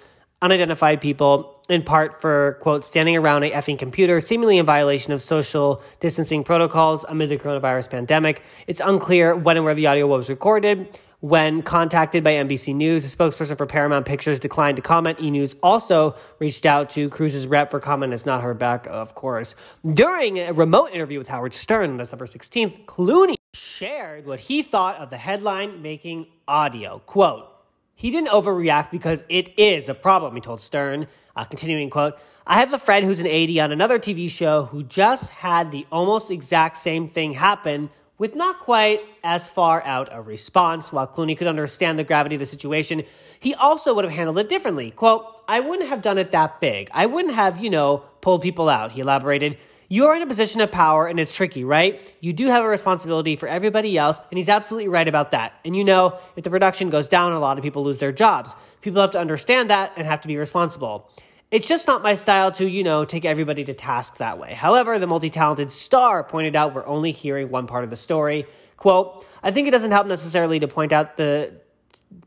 unidentified 0.41 0.99
people, 0.99 1.63
in 1.69 1.83
part 1.83 2.19
for, 2.19 2.57
quote, 2.59 2.83
standing 2.83 3.15
around 3.15 3.43
a 3.43 3.51
effing 3.51 3.77
computer, 3.77 4.19
seemingly 4.19 4.57
in 4.57 4.65
violation 4.65 5.13
of 5.13 5.21
social 5.21 5.83
distancing 5.99 6.43
protocols 6.43 7.05
amid 7.07 7.29
the 7.29 7.37
coronavirus 7.37 7.91
pandemic. 7.91 8.41
It's 8.65 8.81
unclear 8.83 9.35
when 9.35 9.57
and 9.57 9.63
where 9.63 9.75
the 9.75 9.85
audio 9.85 10.07
was 10.07 10.27
recorded. 10.27 10.99
When 11.23 11.61
contacted 11.61 12.21
by 12.21 12.33
NBC 12.33 12.75
News, 12.75 13.05
a 13.05 13.17
spokesperson 13.17 13.57
for 13.57 13.65
Paramount 13.65 14.05
Pictures 14.05 14.41
declined 14.41 14.75
to 14.75 14.81
comment. 14.81 15.21
E 15.21 15.31
News 15.31 15.55
also 15.63 16.17
reached 16.37 16.65
out 16.65 16.89
to 16.89 17.07
Cruise's 17.07 17.47
rep 17.47 17.71
for 17.71 17.79
comment, 17.79 18.11
has 18.11 18.25
not 18.25 18.43
heard 18.43 18.59
back, 18.59 18.87
of 18.89 19.15
course. 19.15 19.55
During 19.89 20.37
a 20.37 20.51
remote 20.51 20.87
interview 20.91 21.19
with 21.19 21.29
Howard 21.29 21.53
Stern 21.53 21.91
on 21.91 21.97
December 21.97 22.25
16th, 22.25 22.83
Clooney 22.87 23.35
shared 23.53 24.25
what 24.25 24.41
he 24.41 24.63
thought 24.63 24.97
of 24.97 25.09
the 25.09 25.15
headline 25.15 25.81
making 25.81 26.27
audio. 26.45 26.99
Quote, 27.05 27.47
he 27.95 28.11
didn't 28.11 28.27
overreact 28.27 28.91
because 28.91 29.23
it 29.29 29.57
is 29.57 29.87
a 29.87 29.93
problem, 29.93 30.35
he 30.35 30.41
told 30.41 30.59
Stern. 30.59 31.07
Uh, 31.37 31.45
continuing 31.45 31.89
quote, 31.89 32.19
I 32.45 32.59
have 32.59 32.73
a 32.73 32.77
friend 32.77 33.05
who's 33.05 33.21
an 33.21 33.27
AD 33.27 33.57
on 33.59 33.71
another 33.71 33.97
TV 33.97 34.29
show 34.29 34.65
who 34.65 34.83
just 34.83 35.29
had 35.29 35.71
the 35.71 35.87
almost 35.89 36.31
exact 36.31 36.75
same 36.75 37.07
thing 37.07 37.31
happen 37.31 37.91
with 38.17 38.35
not 38.35 38.59
quite 38.59 39.01
as 39.23 39.49
far 39.49 39.81
out 39.83 40.09
a 40.11 40.21
response. 40.21 40.91
While 40.91 41.07
Clooney 41.07 41.37
could 41.37 41.47
understand 41.47 41.97
the 41.97 42.03
gravity 42.03 42.35
of 42.35 42.39
the 42.39 42.45
situation, 42.45 43.03
he 43.39 43.53
also 43.53 43.93
would 43.93 44.05
have 44.05 44.13
handled 44.13 44.37
it 44.37 44.49
differently. 44.49 44.91
Quote, 44.91 45.25
I 45.47 45.59
wouldn't 45.59 45.89
have 45.89 46.01
done 46.01 46.17
it 46.17 46.31
that 46.31 46.61
big. 46.61 46.89
I 46.93 47.05
wouldn't 47.05 47.33
have, 47.33 47.63
you 47.63 47.69
know, 47.69 48.03
pulled 48.21 48.41
people 48.41 48.69
out, 48.69 48.93
he 48.93 49.01
elaborated. 49.01 49.57
You're 49.89 50.15
in 50.15 50.21
a 50.21 50.27
position 50.27 50.61
of 50.61 50.71
power 50.71 51.05
and 51.07 51.19
it's 51.19 51.35
tricky, 51.35 51.63
right? 51.63 52.11
You 52.19 52.33
do 52.33 52.47
have 52.47 52.63
a 52.63 52.67
responsibility 52.67 53.35
for 53.35 53.47
everybody 53.47 53.97
else, 53.97 54.19
and 54.31 54.37
he's 54.37 54.49
absolutely 54.49 54.87
right 54.87 55.07
about 55.07 55.31
that. 55.31 55.53
And 55.65 55.75
you 55.75 55.83
know, 55.83 56.17
if 56.35 56.43
the 56.43 56.49
production 56.49 56.89
goes 56.89 57.07
down, 57.07 57.31
a 57.33 57.39
lot 57.39 57.57
of 57.57 57.63
people 57.63 57.83
lose 57.83 57.99
their 57.99 58.11
jobs. 58.11 58.55
People 58.81 59.01
have 59.01 59.11
to 59.11 59.19
understand 59.19 59.69
that 59.69 59.93
and 59.95 60.07
have 60.07 60.21
to 60.21 60.27
be 60.27 60.37
responsible. 60.37 61.09
It's 61.53 61.67
just 61.67 61.85
not 61.85 62.01
my 62.01 62.15
style 62.15 62.51
to, 62.53 62.67
you 62.67 62.83
know, 62.83 63.05
take 63.05 63.25
everybody 63.25 63.63
to 63.65 63.75
task 63.75 64.17
that 64.17 64.39
way. 64.39 64.55
However, 64.55 64.97
the 64.97 65.05
multi 65.05 65.29
talented 65.29 65.71
star 65.71 66.23
pointed 66.23 66.55
out 66.55 66.73
we're 66.73 66.87
only 66.87 67.11
hearing 67.11 67.51
one 67.51 67.67
part 67.67 67.83
of 67.83 67.91
the 67.91 67.95
story. 67.95 68.47
Quote, 68.75 69.23
I 69.43 69.51
think 69.51 69.67
it 69.67 69.71
doesn't 69.71 69.91
help 69.91 70.07
necessarily 70.07 70.59
to 70.61 70.67
point 70.67 70.91
out 70.91 71.15
the 71.15 71.53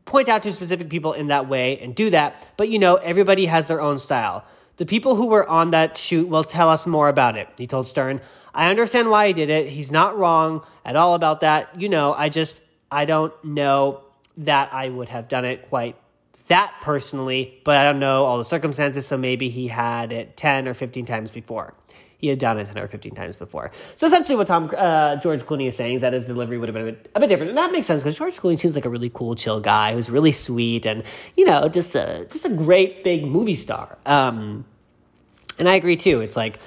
point 0.05 0.29
out 0.29 0.43
to 0.43 0.53
specific 0.53 0.87
people 0.87 1.11
in 1.11 1.27
that 1.27 1.49
way 1.49 1.77
and 1.79 1.93
do 1.93 2.09
that, 2.11 2.47
but 2.55 2.69
you 2.69 2.79
know, 2.79 2.95
everybody 2.95 3.47
has 3.47 3.67
their 3.67 3.81
own 3.81 3.99
style. 3.99 4.45
The 4.77 4.85
people 4.85 5.15
who 5.15 5.25
were 5.27 5.45
on 5.45 5.71
that 5.71 5.97
shoot 5.97 6.29
will 6.29 6.45
tell 6.45 6.69
us 6.69 6.87
more 6.87 7.09
about 7.09 7.35
it, 7.35 7.49
he 7.57 7.67
told 7.67 7.85
Stern. 7.85 8.21
I 8.53 8.69
understand 8.69 9.09
why 9.09 9.27
he 9.27 9.33
did 9.33 9.49
it. 9.49 9.67
He's 9.67 9.91
not 9.91 10.17
wrong 10.17 10.61
at 10.85 10.95
all 10.95 11.15
about 11.15 11.41
that. 11.41 11.81
You 11.81 11.89
know, 11.89 12.13
I 12.13 12.29
just 12.29 12.61
I 12.89 13.03
don't 13.03 13.33
know 13.43 14.05
that 14.37 14.71
I 14.71 14.87
would 14.87 15.09
have 15.09 15.27
done 15.27 15.43
it 15.43 15.67
quite 15.67 15.97
that 16.47 16.73
personally, 16.81 17.59
but 17.63 17.77
I 17.77 17.83
don't 17.83 17.99
know 17.99 18.25
all 18.25 18.37
the 18.37 18.45
circumstances, 18.45 19.07
so 19.07 19.17
maybe 19.17 19.49
he 19.49 19.67
had 19.67 20.11
it 20.11 20.37
10 20.37 20.67
or 20.67 20.73
15 20.73 21.05
times 21.05 21.31
before. 21.31 21.73
He 22.17 22.29
had 22.29 22.39
done 22.39 22.57
it 22.57 22.65
10 22.65 22.79
or 22.79 22.87
15 22.87 23.13
times 23.13 23.35
before. 23.35 23.71
So 23.95 24.07
essentially, 24.07 24.35
what 24.35 24.47
Tom 24.47 24.71
uh, 24.75 25.17
George 25.17 25.43
Clooney 25.43 25.67
is 25.67 25.75
saying 25.75 25.95
is 25.95 26.01
that 26.01 26.13
his 26.13 26.25
delivery 26.25 26.57
would 26.57 26.67
have 26.67 26.73
been 26.73 26.87
a 26.87 26.91
bit, 26.91 27.11
a 27.13 27.19
bit 27.19 27.27
different, 27.27 27.49
and 27.49 27.57
that 27.57 27.71
makes 27.71 27.85
sense 27.85 28.01
because 28.01 28.17
George 28.17 28.37
Clooney 28.37 28.59
seems 28.59 28.73
like 28.73 28.85
a 28.85 28.89
really 28.89 29.11
cool, 29.13 29.35
chill 29.35 29.59
guy 29.59 29.93
who's 29.93 30.09
really 30.09 30.31
sweet 30.31 30.87
and 30.87 31.03
you 31.35 31.45
know 31.45 31.69
just 31.69 31.95
a 31.95 32.25
just 32.31 32.45
a 32.45 32.49
great 32.49 33.03
big 33.03 33.25
movie 33.25 33.55
star. 33.55 33.97
Um, 34.05 34.65
and 35.59 35.69
I 35.69 35.75
agree 35.75 35.95
too. 35.95 36.21
It's 36.21 36.35
like 36.35 36.59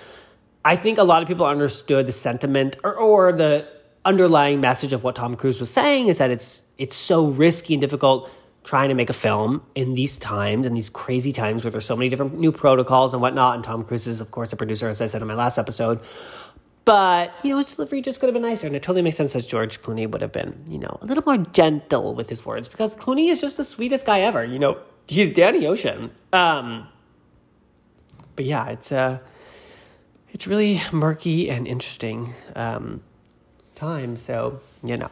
I 0.65 0.77
think 0.77 0.99
a 0.99 1.03
lot 1.03 1.23
of 1.23 1.29
people 1.29 1.47
understood 1.47 2.07
the 2.07 2.13
sentiment 2.13 2.77
or, 2.85 2.95
or 2.95 3.33
the 3.33 3.67
underlying 4.05 4.61
message 4.61 4.93
of 4.93 5.03
what 5.03 5.17
Tom 5.17 5.35
Cruise 5.35 5.59
was 5.59 5.71
saying 5.71 6.09
is 6.09 6.19
that 6.19 6.31
it's 6.31 6.63
it's 6.79 6.97
so 6.97 7.27
risky 7.27 7.75
and 7.75 7.81
difficult 7.81 8.31
trying 8.64 8.90
to 8.90 8.95
make 8.95 9.11
a 9.11 9.14
film 9.14 9.62
in 9.75 9.95
these 9.95 10.17
times 10.17 10.67
in 10.67 10.75
these 10.75 10.90
crazy 10.90 11.33
times 11.33 11.64
where 11.64 11.71
there's 11.71 11.87
so 11.87 11.97
many 11.97 12.09
different 12.09 12.38
new 12.38 12.52
protocols 12.52 13.12
and 13.12 13.23
whatnot. 13.23 13.55
And 13.55 13.64
Tom 13.64 13.85
Cruise 13.85 14.07
is, 14.07 14.21
of 14.21 14.31
course, 14.31 14.52
a 14.52 14.57
producer, 14.57 14.88
as 14.88 15.00
I 15.00 15.07
said 15.07 15.23
in 15.23 15.29
my 15.29 15.35
last 15.35 15.59
episode. 15.59 16.00
But, 16.85 17.33
you 17.43 17.50
know, 17.50 17.59
his 17.59 17.73
delivery 17.75 18.00
just 18.00 18.21
could 18.21 18.26
have 18.26 18.35
been 18.35 18.43
nicer. 18.43 18.67
And 18.67 18.75
it 18.75 18.83
totally 18.83 19.02
makes 19.02 19.17
sense 19.17 19.35
that 19.35 19.47
George 19.47 19.81
Clooney 19.83 20.11
would 20.11 20.23
have 20.23 20.33
been, 20.33 20.64
you 20.67 20.79
know, 20.79 20.99
a 21.00 21.07
little 21.07 21.23
more 21.25 21.38
gentle 21.38 22.14
with 22.14 22.29
his 22.29 22.45
words 22.45 22.69
because 22.69 22.97
Clooney 22.97 23.31
is 23.31 23.40
just 23.40 23.57
the 23.57 23.64
sweetest 23.64 24.07
guy 24.07 24.21
ever. 24.21 24.45
You 24.45 24.59
know, 24.59 24.79
he's 25.07 25.33
Danny 25.33 25.67
Ocean. 25.67 26.11
Um, 26.33 26.88
but 28.35 28.45
yeah, 28.45 28.69
it's 28.69 28.93
uh, 28.93 29.19
it's 30.31 30.47
really 30.47 30.81
murky 30.93 31.50
and 31.50 31.67
interesting 31.67 32.35
um, 32.57 33.02
time. 33.75 34.17
So, 34.17 34.61
you 34.83 34.97
know. 34.97 35.11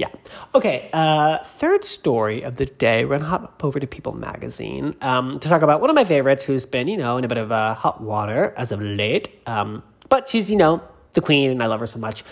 Yeah. 0.00 0.08
Okay. 0.54 0.88
Uh, 0.94 1.44
third 1.44 1.84
story 1.84 2.40
of 2.40 2.56
the 2.56 2.64
day. 2.64 3.04
We're 3.04 3.18
gonna 3.18 3.28
hop 3.28 3.62
over 3.62 3.78
to 3.78 3.86
People 3.86 4.14
Magazine 4.14 4.96
um, 5.02 5.38
to 5.40 5.46
talk 5.46 5.60
about 5.60 5.82
one 5.82 5.90
of 5.90 5.94
my 5.94 6.04
favorites, 6.04 6.42
who's 6.42 6.64
been 6.64 6.88
you 6.88 6.96
know 6.96 7.18
in 7.18 7.24
a 7.26 7.28
bit 7.28 7.36
of 7.36 7.52
uh, 7.52 7.74
hot 7.74 8.00
water 8.00 8.54
as 8.56 8.72
of 8.72 8.80
late. 8.80 9.28
Um, 9.44 9.82
but 10.08 10.26
she's 10.26 10.50
you 10.50 10.56
know 10.56 10.80
the 11.12 11.20
queen, 11.20 11.50
and 11.50 11.62
I 11.62 11.66
love 11.66 11.80
her 11.80 11.86
so 11.86 11.98
much. 11.98 12.24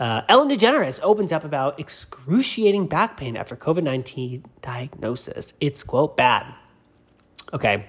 Uh, 0.00 0.22
Ellen 0.28 0.48
DeGeneres 0.48 0.98
opens 1.00 1.30
up 1.30 1.44
about 1.44 1.78
excruciating 1.78 2.88
back 2.88 3.16
pain 3.16 3.36
after 3.36 3.54
COVID 3.54 3.84
nineteen 3.84 4.44
diagnosis. 4.60 5.54
It's 5.60 5.84
quote 5.84 6.16
bad. 6.16 6.52
Okay. 7.52 7.86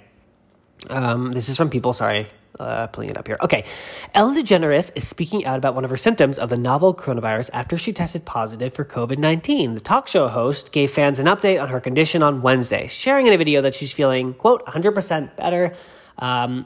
Um, 0.91 1.31
this 1.31 1.49
is 1.49 1.57
from 1.57 1.71
People. 1.71 1.91
Sorry, 1.93 2.27
uh, 2.59 2.87
pulling 2.87 3.09
it 3.09 3.17
up 3.17 3.27
here. 3.27 3.37
Okay. 3.41 3.65
Ellen 4.13 4.35
DeGeneres 4.35 4.91
is 4.95 5.07
speaking 5.07 5.45
out 5.45 5.57
about 5.57 5.75
one 5.75 5.83
of 5.83 5.89
her 5.89 5.97
symptoms 5.97 6.37
of 6.37 6.49
the 6.49 6.57
novel 6.57 6.93
coronavirus 6.93 7.49
after 7.53 7.77
she 7.77 7.93
tested 7.93 8.25
positive 8.25 8.73
for 8.73 8.85
COVID 8.85 9.17
19. 9.17 9.75
The 9.75 9.79
talk 9.79 10.07
show 10.07 10.27
host 10.27 10.71
gave 10.71 10.91
fans 10.91 11.19
an 11.19 11.27
update 11.27 11.61
on 11.61 11.69
her 11.69 11.79
condition 11.79 12.23
on 12.23 12.41
Wednesday, 12.41 12.87
sharing 12.87 13.27
in 13.27 13.33
a 13.33 13.37
video 13.37 13.61
that 13.61 13.75
she's 13.75 13.93
feeling, 13.93 14.33
quote, 14.33 14.65
100% 14.65 15.35
better. 15.35 15.75
Um, 16.17 16.65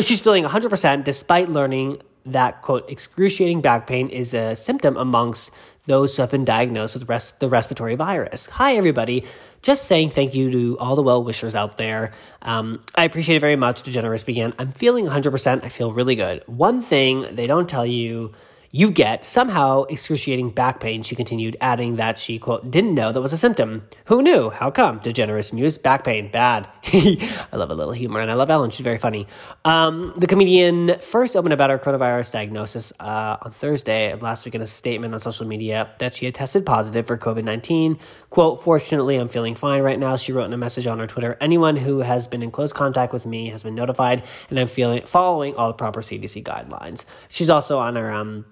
she's 0.00 0.20
feeling 0.20 0.44
100% 0.44 1.04
despite 1.04 1.48
learning 1.50 2.02
that, 2.26 2.62
quote, 2.62 2.88
excruciating 2.90 3.60
back 3.60 3.86
pain 3.86 4.08
is 4.08 4.34
a 4.34 4.54
symptom 4.54 4.96
amongst 4.96 5.50
those 5.88 6.14
who 6.14 6.22
have 6.22 6.30
been 6.30 6.44
diagnosed 6.44 6.94
with 6.94 7.08
res- 7.08 7.32
the 7.40 7.48
respiratory 7.48 7.96
virus. 7.96 8.46
Hi, 8.46 8.76
everybody 8.76 9.24
just 9.62 9.86
saying 9.86 10.10
thank 10.10 10.34
you 10.34 10.50
to 10.50 10.78
all 10.78 10.94
the 10.94 11.02
well 11.02 11.24
wishers 11.24 11.54
out 11.54 11.76
there. 11.78 12.12
Um, 12.42 12.82
I 12.94 13.04
appreciate 13.04 13.36
it 13.36 13.40
very 13.40 13.56
much. 13.56 13.82
DeGeneres 13.82 14.24
began. 14.24 14.54
I'm 14.58 14.72
feeling 14.72 15.06
100%. 15.06 15.64
I 15.64 15.68
feel 15.68 15.92
really 15.92 16.14
good. 16.14 16.44
One 16.46 16.80
thing 16.80 17.34
they 17.34 17.46
don't 17.46 17.68
tell 17.68 17.86
you 17.86 18.32
you 18.70 18.90
get 18.90 19.24
somehow 19.24 19.84
excruciating 19.84 20.50
back 20.50 20.78
pain, 20.80 21.02
she 21.02 21.14
continued, 21.14 21.56
adding 21.60 21.96
that 21.96 22.18
she, 22.18 22.38
quote, 22.38 22.70
didn't 22.70 22.94
know 22.94 23.12
that 23.12 23.20
was 23.20 23.32
a 23.32 23.38
symptom. 23.38 23.88
Who 24.06 24.20
knew? 24.20 24.50
How 24.50 24.70
come? 24.70 25.00
DeGeneres 25.00 25.52
Muse, 25.54 25.78
back 25.78 26.04
pain, 26.04 26.30
bad. 26.30 26.68
I 26.84 27.48
love 27.52 27.70
a 27.70 27.74
little 27.74 27.94
humor, 27.94 28.20
and 28.20 28.30
I 28.30 28.34
love 28.34 28.50
Ellen. 28.50 28.70
She's 28.70 28.84
very 28.84 28.98
funny. 28.98 29.26
Um, 29.64 30.12
the 30.18 30.26
comedian 30.26 30.98
first 30.98 31.34
opened 31.34 31.54
about 31.54 31.70
her 31.70 31.78
coronavirus 31.78 32.32
diagnosis 32.32 32.92
uh, 33.00 33.38
on 33.40 33.52
Thursday 33.52 34.12
of 34.12 34.20
last 34.20 34.44
week 34.44 34.54
in 34.54 34.60
a 34.60 34.66
statement 34.66 35.14
on 35.14 35.20
social 35.20 35.46
media 35.46 35.90
that 35.98 36.14
she 36.14 36.26
had 36.26 36.34
tested 36.34 36.66
positive 36.66 37.06
for 37.06 37.16
COVID 37.16 37.44
19. 37.44 37.98
Quote, 38.28 38.62
fortunately, 38.62 39.16
I'm 39.16 39.28
feeling 39.28 39.54
fine 39.54 39.82
right 39.82 39.98
now. 39.98 40.16
She 40.16 40.32
wrote 40.32 40.44
in 40.44 40.52
a 40.52 40.58
message 40.58 40.86
on 40.86 40.98
her 40.98 41.06
Twitter 41.06 41.38
anyone 41.40 41.76
who 41.76 42.00
has 42.00 42.26
been 42.26 42.42
in 42.42 42.50
close 42.50 42.74
contact 42.74 43.14
with 43.14 43.24
me 43.24 43.48
has 43.48 43.62
been 43.62 43.74
notified, 43.74 44.22
and 44.50 44.58
I'm 44.58 44.68
feeling 44.68 45.06
following 45.06 45.54
all 45.54 45.68
the 45.68 45.74
proper 45.74 46.02
CDC 46.02 46.42
guidelines. 46.42 47.06
She's 47.28 47.48
also 47.48 47.78
on 47.78 47.96
her, 47.96 48.12
um, 48.12 48.44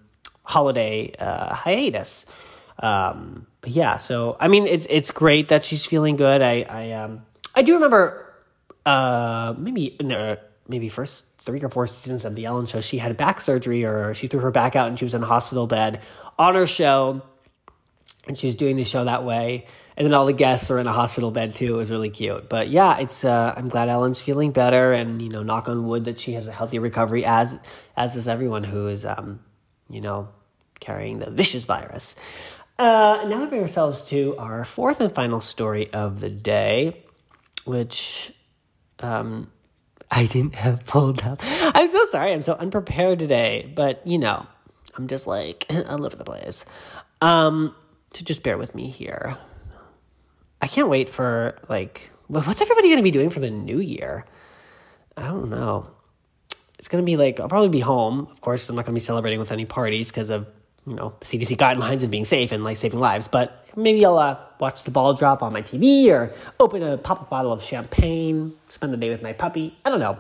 holiday 0.46 1.12
uh, 1.18 1.54
hiatus. 1.54 2.24
Um, 2.78 3.46
but 3.60 3.72
yeah, 3.72 3.98
so 3.98 4.36
I 4.40 4.48
mean, 4.48 4.66
it's 4.66 4.86
it's 4.88 5.10
great 5.10 5.48
that 5.48 5.64
she's 5.64 5.84
feeling 5.84 6.16
good. 6.16 6.40
I 6.40 6.62
I 6.62 6.92
um 6.92 7.20
I 7.54 7.62
do 7.62 7.74
remember 7.74 8.34
uh 8.84 9.54
maybe 9.58 9.96
no, 10.00 10.36
maybe 10.68 10.88
first 10.88 11.24
three 11.46 11.60
or 11.62 11.68
four 11.68 11.86
seasons 11.86 12.24
of 12.24 12.34
the 12.34 12.44
Ellen 12.44 12.66
Show, 12.66 12.80
she 12.80 12.98
had 12.98 13.16
back 13.16 13.40
surgery 13.40 13.84
or 13.84 14.12
she 14.14 14.26
threw 14.26 14.40
her 14.40 14.50
back 14.50 14.76
out 14.76 14.88
and 14.88 14.98
she 14.98 15.04
was 15.04 15.14
in 15.14 15.22
a 15.22 15.26
hospital 15.26 15.66
bed 15.66 16.00
on 16.38 16.54
her 16.54 16.66
show, 16.66 17.22
and 18.26 18.36
she 18.36 18.48
was 18.48 18.56
doing 18.56 18.76
the 18.76 18.84
show 18.84 19.04
that 19.04 19.24
way. 19.24 19.66
And 19.96 20.04
then 20.04 20.12
all 20.12 20.26
the 20.26 20.34
guests 20.34 20.70
are 20.70 20.78
in 20.78 20.86
a 20.86 20.92
hospital 20.92 21.30
bed 21.30 21.54
too. 21.54 21.74
It 21.74 21.78
was 21.78 21.90
really 21.90 22.10
cute. 22.10 22.50
But 22.50 22.68
yeah, 22.68 22.98
it's 22.98 23.24
uh, 23.24 23.54
I'm 23.56 23.70
glad 23.70 23.88
Ellen's 23.88 24.20
feeling 24.20 24.50
better, 24.52 24.92
and 24.92 25.22
you 25.22 25.30
know, 25.30 25.42
knock 25.42 25.68
on 25.68 25.86
wood 25.86 26.04
that 26.04 26.20
she 26.20 26.34
has 26.34 26.46
a 26.46 26.52
healthy 26.52 26.78
recovery, 26.78 27.24
as 27.24 27.58
as 27.96 28.14
is 28.14 28.28
everyone 28.28 28.62
who 28.62 28.88
is 28.88 29.06
um, 29.06 29.40
you 29.88 30.00
know, 30.00 30.28
carrying 30.80 31.18
the 31.18 31.30
vicious 31.30 31.64
virus. 31.64 32.16
Uh, 32.78 33.24
now 33.28 33.40
we 33.40 33.46
bring 33.46 33.62
ourselves 33.62 34.02
to 34.02 34.36
our 34.38 34.64
fourth 34.64 35.00
and 35.00 35.14
final 35.14 35.40
story 35.40 35.92
of 35.92 36.20
the 36.20 36.28
day, 36.28 37.04
which 37.64 38.32
um, 39.00 39.50
I 40.10 40.26
didn't 40.26 40.56
have 40.56 40.86
pulled 40.86 41.22
up. 41.22 41.40
I'm 41.42 41.90
so 41.90 42.04
sorry. 42.06 42.32
I'm 42.32 42.42
so 42.42 42.54
unprepared 42.54 43.18
today, 43.18 43.72
but 43.74 44.06
you 44.06 44.18
know, 44.18 44.46
I'm 44.96 45.06
just 45.06 45.26
like 45.26 45.66
all 45.70 46.04
over 46.04 46.16
the 46.16 46.24
place. 46.24 46.64
Um, 47.22 47.74
so 48.12 48.22
just 48.24 48.42
bear 48.42 48.58
with 48.58 48.74
me 48.74 48.90
here. 48.90 49.36
I 50.60 50.68
can't 50.68 50.88
wait 50.88 51.08
for 51.08 51.58
like, 51.68 52.10
what's 52.26 52.60
everybody 52.60 52.88
going 52.88 52.98
to 52.98 53.02
be 53.02 53.10
doing 53.10 53.30
for 53.30 53.40
the 53.40 53.50
new 53.50 53.78
year? 53.78 54.26
I 55.16 55.28
don't 55.28 55.48
know 55.48 55.95
it's 56.86 56.92
going 56.92 57.02
to 57.02 57.04
be 57.04 57.16
like, 57.16 57.40
I'll 57.40 57.48
probably 57.48 57.68
be 57.68 57.80
home. 57.80 58.28
Of 58.30 58.40
course, 58.40 58.68
I'm 58.68 58.76
not 58.76 58.84
going 58.84 58.94
to 58.94 59.00
be 59.00 59.04
celebrating 59.04 59.40
with 59.40 59.50
any 59.50 59.64
parties 59.64 60.08
because 60.12 60.30
of, 60.30 60.46
you 60.86 60.94
know, 60.94 61.14
CDC 61.20 61.56
guidelines 61.56 62.02
and 62.02 62.12
being 62.12 62.24
safe 62.24 62.52
and 62.52 62.62
like 62.62 62.76
saving 62.76 63.00
lives. 63.00 63.26
But 63.26 63.66
maybe 63.74 64.06
I'll 64.06 64.16
uh, 64.16 64.38
watch 64.60 64.84
the 64.84 64.92
ball 64.92 65.12
drop 65.12 65.42
on 65.42 65.52
my 65.52 65.62
TV 65.62 66.08
or 66.10 66.32
open 66.60 66.84
a 66.84 66.96
pop 66.96 67.22
up 67.22 67.28
bottle 67.28 67.50
of 67.50 67.60
champagne, 67.60 68.54
spend 68.68 68.92
the 68.92 68.96
day 68.96 69.10
with 69.10 69.20
my 69.20 69.32
puppy. 69.32 69.76
I 69.84 69.90
don't 69.90 69.98
know. 69.98 70.16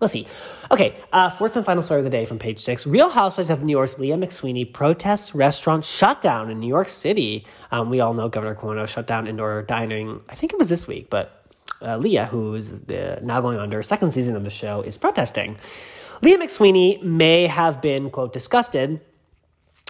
Let's 0.00 0.12
see. 0.12 0.26
Okay, 0.70 0.94
uh, 1.14 1.30
fourth 1.30 1.56
and 1.56 1.64
final 1.64 1.82
story 1.82 2.00
of 2.00 2.04
the 2.04 2.10
day 2.10 2.26
from 2.26 2.38
page 2.38 2.58
six. 2.58 2.86
Real 2.86 3.08
Housewives 3.08 3.48
of 3.48 3.62
New 3.62 3.72
York's 3.72 3.98
Leah 3.98 4.18
McSweeney 4.18 4.70
protests 4.70 5.34
restaurant 5.34 5.86
shutdown 5.86 6.50
in 6.50 6.60
New 6.60 6.68
York 6.68 6.90
City. 6.90 7.46
Um, 7.70 7.88
we 7.88 8.00
all 8.00 8.12
know 8.12 8.28
Governor 8.28 8.54
Cuomo 8.54 8.86
shut 8.86 9.06
down 9.06 9.26
indoor 9.26 9.62
dining. 9.62 10.20
I 10.28 10.34
think 10.34 10.52
it 10.52 10.58
was 10.58 10.68
this 10.68 10.86
week, 10.86 11.08
but 11.08 11.39
uh, 11.82 11.96
Leah, 11.96 12.26
who's 12.26 12.70
the, 12.70 13.18
now 13.22 13.40
going 13.40 13.58
on 13.58 13.70
her 13.72 13.82
second 13.82 14.12
season 14.12 14.36
of 14.36 14.44
the 14.44 14.50
show, 14.50 14.82
is 14.82 14.96
protesting. 14.96 15.56
Leah 16.22 16.38
McSweeney 16.38 17.02
may 17.02 17.46
have 17.46 17.80
been, 17.80 18.10
quote, 18.10 18.32
disgusted 18.32 19.00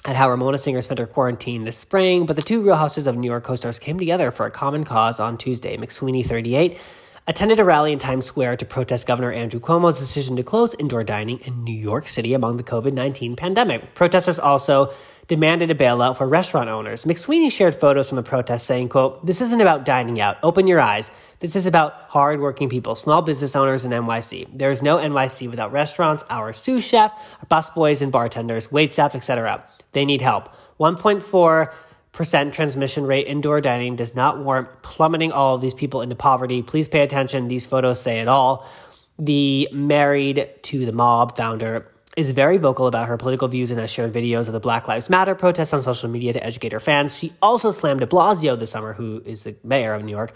at 0.05 0.17
how 0.17 0.31
Ramona 0.31 0.59
Singer 0.59 0.81
spent 0.81 0.99
her 0.99 1.07
quarantine 1.07 1.65
this 1.65 1.77
spring, 1.77 2.25
but 2.25 2.37
the 2.37 2.43
two 2.43 2.63
Real 2.63 2.77
Houses 2.77 3.07
of 3.07 3.17
New 3.17 3.29
York 3.29 3.45
co 3.45 3.57
stars 3.57 3.79
came 3.79 3.99
together 3.99 4.31
for 4.31 4.47
a 4.47 4.51
common 4.51 4.85
cause 4.85 5.21
on 5.21 5.37
Tuesday. 5.37 5.77
McSweeney, 5.77 6.25
38, 6.25 6.79
attended 7.27 7.61
a 7.61 7.65
rally 7.65 7.93
in 7.93 7.99
Times 7.99 8.25
Square 8.25 8.57
to 8.59 8.65
protest 8.65 9.07
Governor 9.07 9.33
Andrew 9.33 9.61
Cuomo's 9.61 9.99
decision 9.99 10.37
to 10.37 10.43
close 10.43 10.75
indoor 10.75 11.05
dining 11.05 11.39
in 11.41 11.65
New 11.65 11.75
York 11.75 12.09
City 12.09 12.33
among 12.33 12.57
the 12.57 12.63
COVID 12.63 12.93
19 12.93 13.37
pandemic. 13.37 13.95
Protesters 13.95 14.39
also 14.39 14.93
demanded 15.31 15.71
a 15.71 15.75
bailout 15.77 16.17
for 16.17 16.27
restaurant 16.27 16.69
owners. 16.69 17.05
McSweeney 17.05 17.53
shared 17.53 17.77
photos 17.77 18.09
from 18.09 18.17
the 18.17 18.23
protest 18.23 18.67
saying, 18.67 18.89
quote, 18.89 19.25
This 19.25 19.41
isn't 19.41 19.61
about 19.61 19.85
dining 19.85 20.21
out. 20.21 20.39
Open 20.43 20.67
your 20.67 20.81
eyes. 20.81 21.13
This 21.39 21.55
is 21.55 21.67
about 21.67 21.93
hardworking 22.09 22.69
people, 22.69 22.97
small 22.97 23.23
business 23.23 23.55
owners 23.55 23.85
in 23.85 23.93
NYC. 23.93 24.49
There 24.53 24.73
is 24.73 24.83
no 24.83 24.97
NYC 24.97 25.49
without 25.49 25.71
restaurants, 25.71 26.25
our 26.31 26.53
sous 26.53 26.85
chef, 26.85 27.13
busboys 27.49 28.03
and 28.03 28.11
bartenders, 28.11 28.73
wait 28.73 28.93
staff, 28.93 29.15
etc. 29.15 29.65
They 29.93 30.05
need 30.05 30.21
help. 30.21 30.49
1.4% 30.81 32.53
transmission 32.53 33.07
rate 33.07 33.29
indoor 33.29 33.61
dining 33.61 33.95
does 33.95 34.17
not 34.17 34.41
warrant 34.41 34.83
plummeting 34.83 35.31
all 35.31 35.55
of 35.55 35.61
these 35.61 35.75
people 35.75 36.03
into 36.03 36.17
poverty. 36.17 36.61
Please 36.61 36.89
pay 36.89 37.03
attention. 37.03 37.47
These 37.47 37.67
photos 37.67 38.03
say 38.03 38.19
it 38.19 38.27
all. 38.27 38.69
The 39.17 39.69
Married 39.71 40.51
to 40.63 40.85
the 40.85 40.93
Mob 40.93 41.37
founder 41.37 41.87
is 42.17 42.31
very 42.31 42.57
vocal 42.57 42.87
about 42.87 43.09
her 43.09 43.17
political 43.17 43.49
views 43.49 43.71
and 43.71 43.79
has 43.81 43.91
shared 43.91 44.13
videos 44.13 44.47
of 44.47 44.53
the 44.53 44.61
Black 44.61 44.89
Lives 44.89 45.09
Matter 45.09 45.35
protests 45.35 45.73
on 45.73 45.83
social 45.83 46.09
media 46.09 46.33
to 46.33 46.45
educate 46.45 46.73
her 46.73 46.81
fans. 46.81 47.17
She 47.17 47.33
also 47.41 47.71
slammed 47.71 48.01
de 48.01 48.07
Blasio 48.07 48.59
this 48.59 48.71
summer, 48.71 48.93
who 48.93 49.23
is 49.25 49.45
the 49.45 49.55
mayor 49.63 49.95
of 49.95 50.03
New 50.03 50.11
York, 50.11 50.33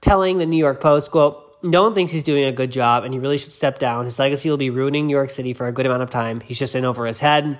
telling 0.00 0.38
the 0.38 0.46
New 0.46 0.56
York 0.56 0.80
Post, 0.80 1.10
quote, 1.10 1.48
no 1.62 1.84
one 1.84 1.94
thinks 1.94 2.10
he's 2.10 2.24
doing 2.24 2.44
a 2.44 2.52
good 2.52 2.72
job 2.72 3.04
and 3.04 3.14
he 3.14 3.20
really 3.20 3.38
should 3.38 3.52
step 3.52 3.78
down. 3.78 4.04
His 4.04 4.18
legacy 4.18 4.50
will 4.50 4.56
be 4.56 4.70
ruining 4.70 5.06
New 5.06 5.14
York 5.14 5.30
City 5.30 5.52
for 5.52 5.68
a 5.68 5.72
good 5.72 5.86
amount 5.86 6.02
of 6.02 6.10
time. 6.10 6.40
He's 6.40 6.58
just 6.58 6.74
in 6.74 6.84
over 6.84 7.06
his 7.06 7.20
head. 7.20 7.58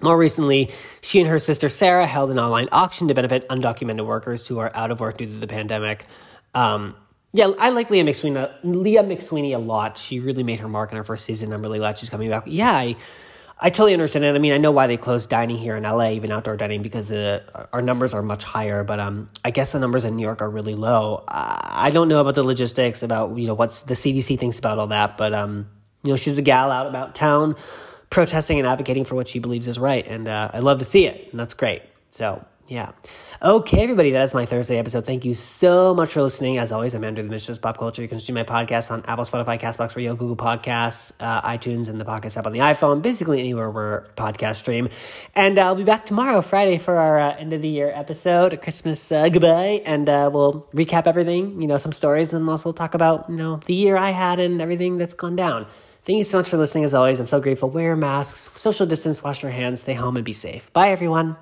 More 0.00 0.16
recently, 0.16 0.70
she 1.00 1.20
and 1.20 1.28
her 1.28 1.38
sister 1.38 1.68
Sarah 1.68 2.06
held 2.06 2.30
an 2.30 2.38
online 2.38 2.68
auction 2.72 3.08
to 3.08 3.14
benefit 3.14 3.48
undocumented 3.48 4.06
workers 4.06 4.46
who 4.46 4.58
are 4.58 4.70
out 4.74 4.90
of 4.90 5.00
work 5.00 5.18
due 5.18 5.26
to 5.26 5.32
the 5.32 5.46
pandemic. 5.46 6.04
Um, 6.54 6.94
yeah, 7.32 7.52
I 7.58 7.70
like 7.70 7.90
Leah 7.90 8.04
McSweeney, 8.04 8.50
Leah 8.64 9.04
McSweeney 9.04 9.54
a 9.54 9.58
lot. 9.58 9.98
She 9.98 10.18
really 10.18 10.42
made 10.42 10.60
her 10.60 10.68
mark 10.68 10.90
in 10.90 10.96
her 10.96 11.04
first 11.04 11.24
season. 11.24 11.52
I'm 11.52 11.62
really 11.62 11.78
glad 11.78 11.98
she's 11.98 12.10
coming 12.10 12.28
back. 12.28 12.42
Yeah, 12.46 12.72
I, 12.72 12.96
I 13.60 13.70
totally 13.70 13.92
understand 13.92 14.24
it. 14.24 14.34
I 14.34 14.38
mean, 14.38 14.52
I 14.52 14.58
know 14.58 14.72
why 14.72 14.88
they 14.88 14.96
closed 14.96 15.30
dining 15.30 15.56
here 15.56 15.76
in 15.76 15.84
LA, 15.84 16.10
even 16.10 16.32
outdoor 16.32 16.56
dining, 16.56 16.82
because 16.82 17.12
uh, 17.12 17.66
our 17.72 17.82
numbers 17.82 18.14
are 18.14 18.22
much 18.22 18.42
higher. 18.42 18.82
But 18.82 18.98
um, 18.98 19.30
I 19.44 19.52
guess 19.52 19.72
the 19.72 19.78
numbers 19.78 20.04
in 20.04 20.16
New 20.16 20.22
York 20.22 20.42
are 20.42 20.50
really 20.50 20.74
low. 20.74 21.22
I 21.28 21.90
don't 21.92 22.08
know 22.08 22.20
about 22.20 22.34
the 22.34 22.42
logistics, 22.42 23.02
about 23.02 23.38
you 23.38 23.46
know 23.46 23.54
what's 23.54 23.82
the 23.82 23.94
CDC 23.94 24.38
thinks 24.38 24.58
about 24.58 24.78
all 24.78 24.88
that. 24.88 25.16
But 25.16 25.32
um, 25.32 25.68
you 26.02 26.10
know, 26.10 26.16
she's 26.16 26.36
a 26.36 26.42
gal 26.42 26.72
out 26.72 26.88
about 26.88 27.14
town, 27.14 27.54
protesting 28.08 28.58
and 28.58 28.66
advocating 28.66 29.04
for 29.04 29.14
what 29.14 29.28
she 29.28 29.38
believes 29.38 29.68
is 29.68 29.78
right, 29.78 30.04
and 30.04 30.26
uh, 30.26 30.50
I 30.52 30.58
love 30.60 30.80
to 30.80 30.84
see 30.84 31.06
it, 31.06 31.28
and 31.30 31.38
that's 31.38 31.54
great. 31.54 31.82
So 32.10 32.44
yeah. 32.70 32.92
Okay, 33.42 33.82
everybody, 33.82 34.10
that 34.12 34.22
is 34.22 34.34
my 34.34 34.46
Thursday 34.46 34.78
episode. 34.78 35.06
Thank 35.06 35.24
you 35.24 35.34
so 35.34 35.94
much 35.94 36.12
for 36.12 36.22
listening. 36.22 36.58
As 36.58 36.70
always, 36.70 36.94
I'm 36.94 37.02
Andrew 37.02 37.24
the 37.24 37.30
Mistress 37.30 37.58
Pop 37.58 37.78
Culture. 37.78 38.00
You 38.00 38.06
can 38.06 38.20
stream 38.20 38.34
my 38.34 38.44
podcast 38.44 38.90
on 38.90 39.02
Apple, 39.06 39.24
Spotify, 39.24 39.58
Castbox 39.58 39.96
Radio, 39.96 40.14
Google 40.14 40.36
Podcasts, 40.36 41.10
uh, 41.18 41.42
iTunes, 41.42 41.88
and 41.88 42.00
the 42.00 42.04
podcast 42.04 42.36
app 42.36 42.46
on 42.46 42.52
the 42.52 42.60
iPhone, 42.60 43.02
basically 43.02 43.40
anywhere 43.40 43.70
where 43.70 44.06
podcast 44.16 44.56
stream. 44.56 44.88
And 45.34 45.58
uh, 45.58 45.62
I'll 45.62 45.74
be 45.74 45.84
back 45.84 46.06
tomorrow, 46.06 46.42
Friday, 46.42 46.78
for 46.78 46.96
our 46.96 47.18
uh, 47.18 47.36
end 47.36 47.52
of 47.52 47.60
the 47.60 47.68
year 47.68 47.90
episode, 47.92 48.60
Christmas 48.62 49.10
uh, 49.10 49.28
goodbye, 49.30 49.82
and 49.84 50.08
uh, 50.08 50.30
we'll 50.32 50.68
recap 50.72 51.06
everything, 51.06 51.60
you 51.60 51.66
know, 51.66 51.76
some 51.76 51.92
stories, 51.92 52.32
and 52.32 52.48
also 52.48 52.70
talk 52.70 52.94
about, 52.94 53.28
you 53.28 53.36
know, 53.36 53.60
the 53.66 53.74
year 53.74 53.96
I 53.96 54.10
had 54.10 54.38
and 54.38 54.62
everything 54.62 54.96
that's 54.98 55.14
gone 55.14 55.34
down. 55.34 55.66
Thank 56.04 56.18
you 56.18 56.24
so 56.24 56.38
much 56.38 56.48
for 56.48 56.56
listening. 56.56 56.84
As 56.84 56.94
always, 56.94 57.18
I'm 57.18 57.26
so 57.26 57.40
grateful. 57.40 57.68
Wear 57.68 57.96
masks, 57.96 58.48
social 58.54 58.86
distance, 58.86 59.22
wash 59.22 59.42
your 59.42 59.50
hands, 59.50 59.80
stay 59.80 59.94
home, 59.94 60.16
and 60.16 60.24
be 60.24 60.32
safe. 60.32 60.72
Bye, 60.72 60.90
everyone. 60.90 61.36